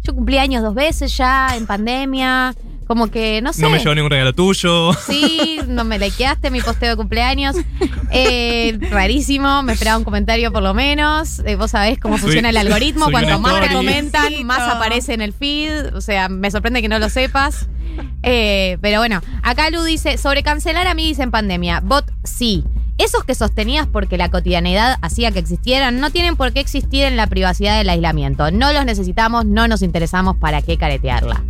Yo 0.03 0.15
cumplí 0.15 0.39
años 0.39 0.63
dos 0.63 0.75
veces 0.75 1.15
ya 1.17 1.57
en 1.57 1.67
pandemia. 1.67 2.55
Como 2.89 3.09
que, 3.09 3.43
no 3.43 3.53
sé. 3.53 3.61
No 3.61 3.69
me 3.69 3.79
llevó 3.79 3.95
ningún 3.95 4.11
regalo 4.11 4.33
tuyo. 4.33 4.95
Sí, 4.95 5.61
no 5.69 5.85
me 5.85 5.99
likeaste 5.99 6.51
mi 6.51 6.63
posteo 6.63 6.89
de 6.89 6.97
cumpleaños. 6.97 7.55
Eh, 8.11 8.79
rarísimo, 8.91 9.63
me 9.63 9.75
esperaba 9.75 9.99
un 9.99 10.05
comentario 10.05 10.51
por 10.51 10.63
lo 10.63 10.73
menos. 10.73 11.41
Eh, 11.41 11.57
vos 11.57 11.73
sabés 11.73 11.99
cómo 12.01 12.17
funciona 12.17 12.49
el 12.49 12.57
algoritmo. 12.57 13.11
Cuanto 13.11 13.39
más 13.39 13.61
te 13.61 13.67
story. 13.67 13.75
comentan, 13.75 14.47
más 14.47 14.61
aparece 14.61 15.13
en 15.13 15.21
el 15.21 15.35
feed. 15.35 15.95
O 15.95 16.01
sea, 16.01 16.31
me 16.31 16.51
sorprende 16.51 16.81
que 16.81 16.89
no 16.89 16.99
lo 16.99 17.11
sepas. 17.11 17.69
Eh, 18.23 18.79
pero 18.81 19.01
bueno, 19.01 19.21
acá 19.43 19.69
Lu 19.69 19.83
dice, 19.83 20.17
sobre 20.17 20.43
cancelar 20.43 20.87
amigos 20.87 21.19
en 21.19 21.31
pandemia. 21.31 21.81
Bot 21.81 22.11
sí. 22.25 22.65
Esos 22.97 23.23
que 23.25 23.35
sostenías 23.35 23.87
porque 23.87 24.17
la 24.17 24.31
cotidianidad 24.31 24.97
hacía 25.03 25.31
que 25.31 25.39
existieran 25.39 26.01
no 26.01 26.11
tienen 26.11 26.37
por 26.37 26.55
qué 26.55 26.61
existir 26.61 27.05
en 27.05 27.17
la 27.17 27.27
privacidad 27.27 27.77
del 27.77 27.91
aislamiento. 27.91 28.51
No 28.51 28.73
los 28.73 28.87
necesitamos, 28.87 29.45
no 29.45 29.69
nos 29.69 29.83
interesamos 29.83 30.37
para 30.37 30.63
qué 30.63 30.79
caretearla. 30.79 31.45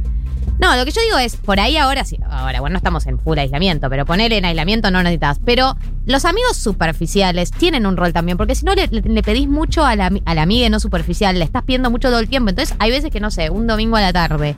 No, 0.58 0.76
lo 0.76 0.84
que 0.84 0.90
yo 0.90 1.00
digo 1.02 1.18
es, 1.18 1.36
por 1.36 1.60
ahí 1.60 1.76
ahora 1.76 2.04
sí, 2.04 2.18
ahora, 2.28 2.60
bueno, 2.60 2.74
no 2.74 2.78
estamos 2.78 3.06
en 3.06 3.18
full 3.18 3.38
aislamiento, 3.38 3.88
pero 3.88 4.04
poner 4.04 4.32
en 4.32 4.44
aislamiento 4.44 4.90
no 4.90 5.02
necesitas. 5.02 5.38
Pero 5.44 5.76
los 6.06 6.24
amigos 6.24 6.56
superficiales 6.56 7.50
tienen 7.50 7.86
un 7.86 7.96
rol 7.96 8.12
también, 8.12 8.36
porque 8.36 8.54
si 8.54 8.64
no 8.64 8.74
le, 8.74 8.88
pedís 9.22 9.48
mucho 9.48 9.84
a 9.84 9.94
la, 9.94 10.10
a 10.24 10.34
la 10.34 10.42
amiga 10.42 10.68
no 10.68 10.80
superficial, 10.80 11.38
le 11.38 11.44
estás 11.44 11.62
pidiendo 11.62 11.90
mucho 11.90 12.08
todo 12.08 12.18
el 12.18 12.28
tiempo. 12.28 12.50
Entonces 12.50 12.76
hay 12.78 12.90
veces 12.90 13.10
que, 13.10 13.20
no 13.20 13.30
sé, 13.30 13.50
un 13.50 13.66
domingo 13.66 13.96
a 13.96 14.00
la 14.00 14.12
tarde 14.12 14.56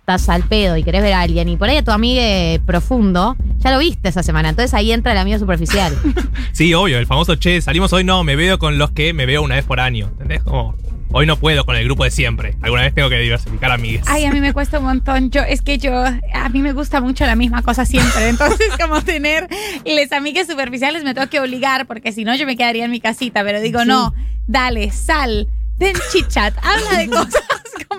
estás 0.00 0.28
al 0.28 0.42
pedo 0.42 0.76
y 0.76 0.82
querés 0.82 1.02
ver 1.02 1.12
a 1.12 1.20
alguien 1.20 1.48
y 1.48 1.56
por 1.56 1.68
ahí 1.68 1.76
a 1.76 1.84
tu 1.84 1.92
amiga 1.92 2.60
profundo, 2.66 3.36
ya 3.58 3.70
lo 3.70 3.78
viste 3.78 4.08
esa 4.08 4.22
semana. 4.22 4.48
Entonces 4.48 4.74
ahí 4.74 4.92
entra 4.92 5.12
el 5.12 5.18
amigo 5.18 5.38
superficial. 5.38 5.96
Sí, 6.52 6.74
obvio, 6.74 6.98
el 6.98 7.06
famoso 7.06 7.36
che, 7.36 7.62
salimos 7.62 7.92
hoy, 7.92 8.04
no, 8.04 8.22
me 8.24 8.36
veo 8.36 8.58
con 8.58 8.76
los 8.76 8.90
que 8.90 9.14
me 9.14 9.24
veo 9.24 9.40
una 9.40 9.54
vez 9.54 9.64
por 9.64 9.80
año. 9.80 10.08
¿Entendés? 10.12 10.42
Como, 10.42 10.74
hoy 11.12 11.26
no 11.26 11.36
puedo 11.36 11.64
con 11.64 11.76
el 11.76 11.84
grupo 11.84 12.04
de 12.04 12.10
siempre. 12.10 12.56
Alguna 12.62 12.82
vez 12.82 12.94
tengo 12.94 13.08
que 13.08 13.18
diversificar 13.18 13.70
amigues. 13.70 14.02
Ay, 14.06 14.24
a 14.24 14.32
mí 14.32 14.40
me 14.40 14.52
cuesta 14.52 14.78
un 14.78 14.84
montón. 14.86 15.30
Yo, 15.30 15.42
es 15.42 15.62
que 15.62 15.78
yo, 15.78 15.92
a 16.04 16.48
mí 16.48 16.62
me 16.62 16.72
gusta 16.72 17.00
mucho 17.00 17.26
la 17.26 17.36
misma 17.36 17.62
cosa 17.62 17.84
siempre. 17.84 18.28
Entonces, 18.28 18.68
como 18.80 19.02
tener 19.02 19.48
les 19.84 20.12
amigas 20.12 20.46
superficiales 20.46 21.04
me 21.04 21.14
tengo 21.14 21.28
que 21.28 21.40
obligar, 21.40 21.86
porque 21.86 22.12
si 22.12 22.24
no, 22.24 22.34
yo 22.34 22.46
me 22.46 22.56
quedaría 22.56 22.84
en 22.84 22.90
mi 22.90 23.00
casita. 23.00 23.42
Pero 23.44 23.60
digo, 23.60 23.84
no, 23.84 24.14
dale, 24.46 24.90
sal, 24.90 25.48
ten 25.78 25.94
chit-chat, 26.12 26.54
habla 26.62 26.98
de 26.98 27.08
cosas. 27.08 27.42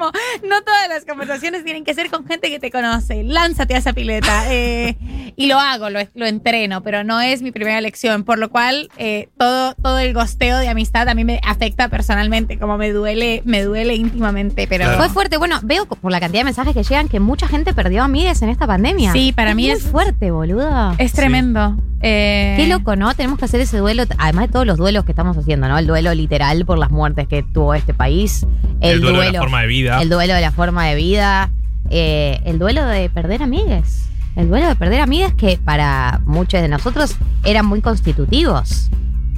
Como, 0.01 0.11
no 0.49 0.61
todas 0.63 0.89
las 0.89 1.05
conversaciones 1.05 1.63
tienen 1.63 1.83
que 1.83 1.93
ser 1.93 2.09
con 2.09 2.25
gente 2.25 2.49
que 2.49 2.59
te 2.59 2.71
conoce. 2.71 3.23
Lánzate 3.23 3.75
a 3.75 3.77
esa 3.77 3.93
pileta. 3.93 4.51
Eh, 4.51 4.97
y 5.35 5.45
lo 5.47 5.59
hago, 5.59 5.89
lo, 5.89 5.99
lo 6.15 6.25
entreno, 6.25 6.81
pero 6.81 7.03
no 7.03 7.21
es 7.21 7.41
mi 7.41 7.51
primera 7.51 7.77
elección. 7.77 8.23
Por 8.23 8.39
lo 8.39 8.49
cual, 8.49 8.89
eh, 8.97 9.29
todo, 9.37 9.75
todo 9.75 9.99
el 9.99 10.13
gosteo 10.13 10.57
de 10.57 10.69
amistad 10.69 11.07
a 11.07 11.13
mí 11.13 11.23
me 11.23 11.39
afecta 11.43 11.87
personalmente, 11.89 12.57
como 12.57 12.77
me 12.77 12.91
duele, 12.91 13.41
me 13.45 13.63
duele 13.63 13.95
íntimamente. 13.95 14.65
Pero 14.67 14.89
Fue 14.97 15.09
fuerte. 15.09 15.37
Bueno, 15.37 15.59
veo 15.63 15.85
por 15.85 16.11
la 16.11 16.19
cantidad 16.19 16.41
de 16.41 16.45
mensajes 16.45 16.73
que 16.73 16.83
llegan 16.83 17.07
que 17.07 17.19
mucha 17.19 17.47
gente 17.47 17.73
perdió 17.73 18.03
amigas 18.03 18.41
en 18.41 18.49
esta 18.49 18.65
pandemia. 18.67 19.11
Sí, 19.13 19.31
para 19.33 19.53
mí 19.53 19.63
muy 19.63 19.71
es- 19.71 19.83
fuerte, 19.83 20.31
boludo. 20.31 20.95
Es 20.97 21.13
tremendo. 21.13 21.77
Eh, 22.03 22.55
Qué 22.57 22.65
loco, 22.67 22.95
¿no? 22.95 23.13
Tenemos 23.13 23.37
que 23.37 23.45
hacer 23.45 23.61
ese 23.61 23.77
duelo, 23.77 24.03
además 24.17 24.47
de 24.47 24.51
todos 24.53 24.65
los 24.65 24.77
duelos 24.77 25.05
que 25.05 25.11
estamos 25.11 25.37
haciendo, 25.37 25.67
¿no? 25.67 25.77
El 25.77 25.85
duelo 25.85 26.11
literal 26.15 26.65
por 26.65 26.79
las 26.79 26.89
muertes 26.89 27.27
que 27.27 27.43
tuvo 27.43 27.75
este 27.75 27.93
país. 27.93 28.43
El, 28.79 28.93
El 28.93 29.01
duelo 29.01 29.21
de 29.21 29.31
la 29.33 29.39
forma 29.39 29.61
de 29.61 29.67
vida. 29.67 29.90
El 29.99 30.09
duelo 30.09 30.33
de 30.33 30.41
la 30.41 30.51
forma 30.51 30.85
de 30.85 30.95
vida. 30.95 31.49
eh, 31.89 32.39
el 32.45 32.57
duelo 32.59 32.85
de 32.85 33.09
perder 33.09 33.41
amigues. 33.43 34.05
El 34.37 34.47
duelo 34.47 34.67
de 34.67 34.75
perder 34.75 35.01
amigas 35.01 35.33
que 35.33 35.57
para 35.57 36.21
muchos 36.25 36.61
de 36.61 36.69
nosotros 36.69 37.15
eran 37.43 37.65
muy 37.65 37.81
constitutivos. 37.81 38.89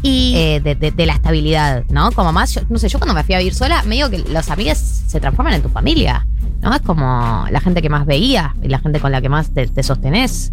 Y 0.04 0.34
eh, 0.36 0.60
de, 0.62 0.76
de- 0.76 0.92
de 0.92 1.06
la 1.06 1.14
estabilidad, 1.14 1.84
¿no? 1.90 2.12
Como 2.12 2.32
más, 2.34 2.54
yo- 2.54 2.62
no 2.70 2.78
sé, 2.78 2.90
yo 2.90 3.00
cuando 3.00 3.14
me 3.16 3.24
fui 3.24 3.34
a 3.36 3.38
vivir 3.40 3.56
sola, 3.56 3.82
me 3.84 3.96
digo 3.96 4.10
que 4.10 4.20
los 4.20 4.50
amigos 4.52 4.78
se 4.78 5.20
transforman 5.22 5.54
en 5.56 5.62
tu 5.64 5.70
familia, 5.70 6.28
¿no? 6.62 6.76
Es 6.76 6.82
como 6.82 7.46
la 7.50 7.60
gente 7.62 7.82
que 7.82 7.90
más 7.90 8.06
veía 8.06 8.54
y 8.62 8.68
la 8.68 8.80
gente 8.80 9.00
con 9.00 9.12
la 9.14 9.22
que 9.22 9.30
más 9.30 9.50
te, 9.52 9.66
te 9.68 9.82
sostenés. 9.82 10.52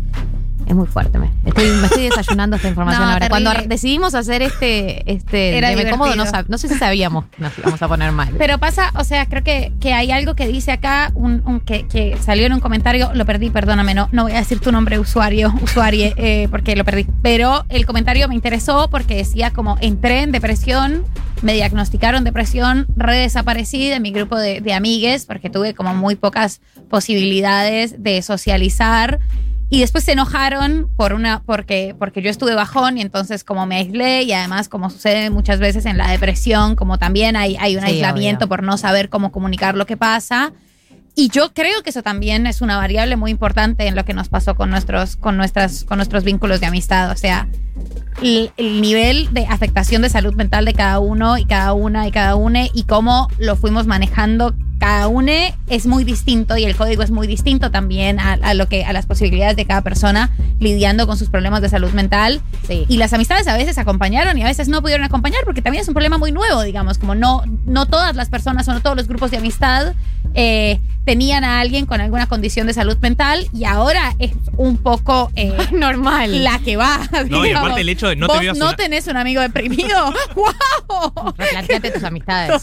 Es 0.66 0.74
muy 0.74 0.86
fuerte. 0.86 1.18
Me 1.18 1.30
estoy, 1.44 1.66
me 1.66 1.86
estoy 1.86 2.02
desayunando 2.04 2.56
esta 2.56 2.68
información 2.68 3.02
No, 3.06 3.10
ahora. 3.12 3.28
terrible. 3.28 3.44
Cuando 3.50 3.68
decidimos 3.68 4.14
hacer 4.14 4.42
este, 4.42 5.10
este 5.10 5.58
Era 5.58 5.70
Deme 5.70 5.90
cómodo, 5.90 6.14
no, 6.14 6.58
sé 6.58 6.68
si 6.68 6.74
sabíamos 6.76 7.24
que 7.26 7.42
nos 7.42 7.58
íbamos 7.58 7.82
a 7.82 7.88
poner 7.88 8.12
mal. 8.12 8.30
Pero 8.38 8.58
pasa, 8.58 8.90
o 8.94 9.04
sea, 9.04 9.26
creo 9.26 9.42
que, 9.42 9.72
que 9.80 9.92
hay 9.94 10.10
algo 10.12 10.34
que 10.34 10.46
dice 10.46 10.72
acá, 10.72 11.10
un, 11.14 11.42
un- 11.44 11.60
que, 11.60 11.86
que 11.88 12.16
salió 12.20 12.46
en 12.46 12.52
un 12.52 12.60
comentario, 12.60 13.10
lo 13.14 13.24
perdí, 13.26 13.50
perdóname, 13.50 13.94
no, 13.94 14.08
no 14.12 14.22
voy 14.24 14.32
a 14.32 14.36
decir 14.38 14.60
tu 14.60 14.70
nombre 14.70 14.98
usuario, 14.98 15.52
usuarie, 15.62 16.14
eh, 16.16 16.48
porque 16.50 16.76
lo 16.76 16.84
perdí. 16.84 17.06
Pero 17.22 17.64
el 17.68 17.84
comentario 17.86 18.28
me 18.28 18.34
interesó 18.34 18.88
porque 18.90 19.16
decía 19.16 19.50
como 19.50 19.76
entré 19.80 20.22
en 20.22 20.30
depresión, 20.32 21.04
me 21.42 21.54
diagnosticaron 21.54 22.22
depresión, 22.22 22.86
redesaparecí 22.96 23.88
de 23.88 23.98
mi 23.98 24.12
grupo 24.12 24.36
de, 24.38 24.60
de 24.60 24.72
amigues, 24.74 25.26
porque 25.26 25.50
tuve 25.50 25.74
como 25.74 25.94
muy 25.94 26.14
pocas 26.14 26.60
posibilidades 26.88 28.02
de 28.02 28.22
socializar. 28.22 29.18
Y 29.72 29.80
después 29.80 30.02
se 30.02 30.12
enojaron 30.12 30.88
por 30.96 31.12
una, 31.12 31.42
porque, 31.44 31.94
porque 31.96 32.22
yo 32.22 32.28
estuve 32.30 32.54
bajón 32.54 32.98
y 32.98 33.02
entonces 33.02 33.44
como 33.44 33.66
me 33.66 33.76
aislé 33.76 34.24
y 34.24 34.32
además 34.32 34.68
como 34.68 34.90
sucede 34.90 35.30
muchas 35.30 35.60
veces 35.60 35.86
en 35.86 35.96
la 35.96 36.10
depresión, 36.10 36.74
como 36.74 36.98
también 36.98 37.36
hay, 37.36 37.56
hay 37.60 37.76
un 37.76 37.82
Sí, 37.82 37.92
aislamiento 37.92 38.46
obvio. 38.46 38.48
por 38.48 38.62
no 38.64 38.76
saber 38.76 39.08
cómo 39.08 39.30
comunicar 39.30 39.76
lo 39.76 39.86
que 39.86 39.96
pasa. 39.96 40.52
Y 41.14 41.28
yo 41.28 41.52
creo 41.52 41.82
que 41.82 41.90
eso 41.90 42.02
también 42.02 42.46
es 42.46 42.60
una 42.62 42.76
variable 42.78 43.16
muy 43.16 43.30
importante 43.30 43.86
en 43.86 43.94
lo 43.94 44.04
que 44.04 44.12
nos 44.14 44.28
pasó 44.28 44.54
con 44.56 44.70
nuestros, 44.70 45.16
con 45.16 45.36
nuestras, 45.36 45.84
con 45.84 45.98
nuestros 45.98 46.24
vínculos 46.24 46.60
de 46.60 46.66
amistad. 46.66 47.10
O 47.12 47.16
sea, 47.16 47.48
el, 48.22 48.50
el 48.56 48.80
nivel 48.80 49.28
de 49.32 49.46
afectación 49.46 50.02
de 50.02 50.08
salud 50.08 50.34
mental 50.34 50.64
de 50.64 50.72
cada 50.74 50.98
uno 50.98 51.36
y 51.38 51.44
cada 51.44 51.72
una 51.74 52.06
y 52.08 52.10
cada 52.12 52.34
une 52.36 52.70
y 52.74 52.84
cómo 52.84 53.28
lo 53.38 53.54
fuimos 53.56 53.86
manejando 53.86 54.54
cada 54.80 55.06
uno 55.08 55.30
es 55.68 55.86
muy 55.86 56.02
distinto 56.04 56.56
y 56.56 56.64
el 56.64 56.74
código 56.74 57.02
es 57.02 57.10
muy 57.10 57.26
distinto 57.26 57.70
también 57.70 58.18
a, 58.18 58.32
a 58.32 58.54
lo 58.54 58.66
que 58.66 58.84
a 58.84 58.92
las 58.92 59.04
posibilidades 59.06 59.54
de 59.54 59.66
cada 59.66 59.82
persona 59.82 60.30
lidiando 60.58 61.06
con 61.06 61.16
sus 61.18 61.28
problemas 61.28 61.60
de 61.62 61.68
salud 61.68 61.90
mental 61.92 62.40
Sí. 62.66 62.86
y 62.88 62.96
las 62.96 63.12
amistades 63.12 63.46
a 63.48 63.56
veces 63.56 63.78
acompañaron 63.78 64.36
y 64.38 64.42
a 64.42 64.46
veces 64.46 64.68
no 64.68 64.80
pudieron 64.80 65.04
acompañar 65.04 65.40
porque 65.44 65.60
también 65.62 65.82
es 65.82 65.88
un 65.88 65.94
problema 65.94 66.18
muy 66.18 66.32
nuevo 66.32 66.62
digamos 66.62 66.98
como 66.98 67.14
no 67.14 67.42
no 67.66 67.86
todas 67.86 68.16
las 68.16 68.28
personas 68.30 68.66
o 68.68 68.72
no 68.72 68.80
todos 68.80 68.96
los 68.96 69.06
grupos 69.06 69.30
de 69.30 69.36
amistad 69.38 69.94
eh, 70.34 70.80
tenían 71.04 71.42
a 71.44 71.60
alguien 71.60 71.86
con 71.86 72.00
alguna 72.00 72.26
condición 72.28 72.66
de 72.66 72.72
salud 72.74 72.96
mental 72.98 73.46
y 73.52 73.64
ahora 73.64 74.14
es 74.18 74.32
un 74.56 74.76
poco 74.78 75.30
eh, 75.36 75.52
Normal. 75.72 76.42
la 76.44 76.58
que 76.60 76.76
va 76.76 77.00
No, 77.28 77.44
y 77.44 77.50
aparte 77.52 77.80
el 77.82 77.88
hecho 77.88 78.08
de 78.08 78.16
no 78.16 78.26
te 78.28 78.32
¿Vos 78.34 78.40
vivas 78.40 78.56
no 78.58 78.66
una- 78.68 78.76
tenés 78.76 79.06
un 79.08 79.16
amigo 79.16 79.40
deprimido 79.42 80.12
¡Wow! 80.36 81.34
Replanteate 81.36 81.90
tus 81.90 82.04
amistades. 82.04 82.62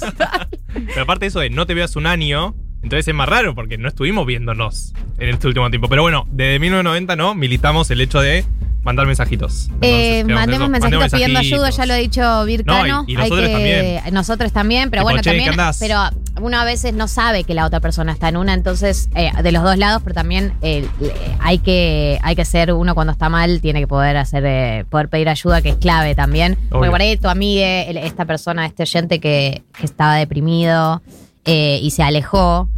Pero 0.85 1.01
aparte 1.01 1.25
de 1.25 1.27
eso 1.29 1.39
de 1.39 1.49
no 1.49 1.65
te 1.65 1.73
veas 1.73 1.95
un 1.95 2.05
año, 2.05 2.55
entonces 2.83 3.07
es 3.07 3.13
más 3.13 3.29
raro 3.29 3.55
porque 3.55 3.77
no 3.77 3.87
estuvimos 3.87 4.25
viéndonos 4.25 4.93
en 5.17 5.29
este 5.29 5.47
último 5.47 5.69
tiempo. 5.69 5.87
Pero 5.89 6.01
bueno, 6.03 6.27
desde 6.31 6.59
1990 6.59 7.15
no 7.15 7.35
militamos 7.35 7.89
el 7.91 8.01
hecho 8.01 8.21
de 8.21 8.45
mandar 8.83 9.05
mensajitos. 9.05 9.69
Eh, 9.81 10.23
mandemos 10.23 10.69
mensajitos 10.69 11.11
pidiendo 11.11 11.39
ayuda, 11.39 11.69
ya 11.69 11.85
lo 11.85 11.93
ha 11.93 11.97
dicho 11.97 12.45
Vircano. 12.45 13.03
No, 13.03 13.05
y- 13.07 13.13
y 13.13 13.15
Hay 13.17 13.23
nosotros 13.23 13.47
que- 13.47 13.53
también. 13.53 14.01
Nosotros 14.13 14.51
también, 14.53 14.89
pero 14.89 15.01
Tipo, 15.01 15.05
bueno, 15.09 15.21
che, 15.21 15.29
también. 15.31 15.55
Pero 15.79 15.99
uno 16.41 16.57
a 16.59 16.63
veces 16.63 16.93
no 16.93 17.07
sabe 17.07 17.43
que 17.43 17.53
la 17.53 17.65
otra 17.65 17.79
persona 17.79 18.11
está 18.13 18.29
en 18.29 18.37
una, 18.37 18.53
entonces, 18.53 19.09
eh, 19.15 19.31
de 19.41 19.51
los 19.51 19.63
dos 19.63 19.77
lados, 19.77 20.01
pero 20.03 20.13
también 20.13 20.53
eh, 20.61 20.87
hay 21.39 21.57
que 21.59 22.19
hay 22.21 22.35
que 22.35 22.45
ser 22.45 22.71
uno 22.73 22.93
cuando 22.95 23.11
está 23.11 23.27
mal, 23.29 23.59
tiene 23.59 23.79
que 23.81 23.87
poder 23.87 24.15
hacer, 24.17 24.43
eh, 24.45 24.85
poder 24.89 25.09
pedir 25.09 25.27
ayuda, 25.29 25.61
que 25.61 25.69
es 25.69 25.75
clave 25.75 26.15
también. 26.15 26.55
Porque 26.69 26.77
Obvio. 26.77 26.91
por 26.91 27.01
ahí 27.01 27.17
tu 27.17 27.27
amiga, 27.27 27.81
esta 27.81 28.25
persona, 28.25 28.65
este 28.65 28.83
oyente 28.83 29.19
que, 29.19 29.63
que 29.77 29.85
estaba 29.85 30.15
deprimido 30.15 31.01
y 31.45 31.91
se 31.91 32.03
alejó, 32.03 32.69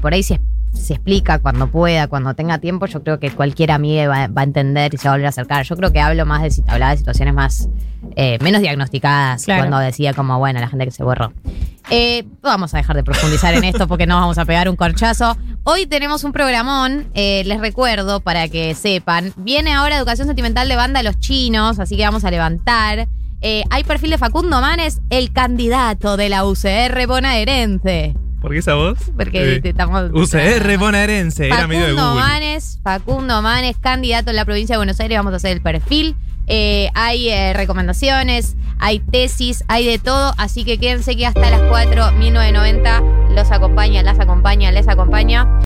por 0.00 0.14
ahí 0.14 0.22
se, 0.22 0.40
se 0.74 0.94
explica 0.94 1.38
cuando 1.38 1.68
pueda, 1.70 2.08
cuando 2.08 2.34
tenga 2.34 2.58
tiempo, 2.58 2.86
yo 2.86 3.02
creo 3.02 3.18
que 3.18 3.30
cualquier 3.30 3.70
amiga 3.70 4.08
va, 4.08 4.26
va 4.26 4.42
a 4.42 4.44
entender 4.44 4.92
y 4.92 4.98
se 4.98 5.08
va 5.08 5.14
a 5.14 5.16
volver 5.16 5.26
a 5.26 5.30
acercar. 5.30 5.64
Yo 5.64 5.76
creo 5.76 5.92
que 5.92 6.00
hablo 6.00 6.26
más 6.26 6.42
de, 6.42 6.62
hablaba 6.70 6.92
de 6.92 6.98
situaciones 6.98 7.32
más, 7.34 7.68
eh, 8.16 8.38
menos 8.42 8.60
diagnosticadas, 8.60 9.44
Claro. 9.44 9.62
cuando 9.62 9.78
decía 9.78 10.12
como, 10.14 10.38
bueno, 10.38 10.60
la 10.60 10.68
gente 10.68 10.84
que 10.84 10.90
se 10.90 11.02
borró. 11.02 11.32
Eh, 11.90 12.24
vamos 12.42 12.74
a 12.74 12.78
dejar 12.78 12.96
de 12.96 13.04
profundizar 13.04 13.54
en 13.54 13.64
esto 13.64 13.86
porque 13.88 14.06
no 14.06 14.16
vamos 14.16 14.36
a 14.38 14.44
pegar 14.44 14.68
un 14.68 14.76
corchazo. 14.76 15.36
Hoy 15.62 15.86
tenemos 15.86 16.24
un 16.24 16.32
programón, 16.32 17.06
eh, 17.14 17.42
les 17.46 17.60
recuerdo 17.60 18.20
para 18.20 18.48
que 18.48 18.74
sepan. 18.74 19.32
Viene 19.36 19.72
ahora 19.72 19.96
Educación 19.96 20.26
Sentimental 20.26 20.68
de 20.68 20.76
Banda 20.76 21.02
Los 21.02 21.18
Chinos, 21.20 21.78
así 21.78 21.96
que 21.96 22.04
vamos 22.04 22.24
a 22.24 22.30
levantar. 22.30 23.08
Hay 23.70 23.84
perfil 23.84 24.08
de 24.08 24.16
Facundo 24.16 24.62
Manes, 24.62 25.02
el 25.10 25.30
candidato 25.30 26.16
de 26.16 26.30
la 26.30 26.46
UCR 26.46 27.06
bonaerense. 27.06 28.14
¿Por 28.44 28.52
qué 28.52 28.58
esa 28.58 28.74
voz? 28.74 28.98
Porque 29.16 29.54
Eh, 29.56 29.60
te- 29.62 29.70
estamos. 29.70 30.10
UCR 30.12 30.76
bonaerense, 30.76 31.46
era 31.46 31.66
medio 31.66 31.86
de 31.86 31.94
Facundo 31.94 32.10
Google. 32.10 32.22
Manes, 32.26 32.78
Facundo 32.82 33.40
Manes, 33.40 33.78
candidato 33.78 34.28
en 34.28 34.36
la 34.36 34.44
provincia 34.44 34.74
de 34.74 34.78
Buenos 34.80 35.00
Aires, 35.00 35.16
vamos 35.16 35.32
a 35.32 35.36
hacer 35.36 35.52
el 35.52 35.62
perfil. 35.62 36.14
Eh, 36.46 36.90
hay 36.92 37.30
eh, 37.30 37.54
recomendaciones, 37.54 38.54
hay 38.78 38.98
tesis, 38.98 39.64
hay 39.66 39.86
de 39.86 39.98
todo, 39.98 40.34
así 40.36 40.66
que 40.66 40.76
quédense 40.76 41.16
que 41.16 41.24
hasta 41.24 41.48
las 41.50 41.62
4, 41.70 42.12
1990 42.12 43.02
los 43.30 43.50
acompaña, 43.50 44.02
las 44.02 44.20
acompaña, 44.20 44.70
les 44.72 44.88
acompaña. 44.88 45.48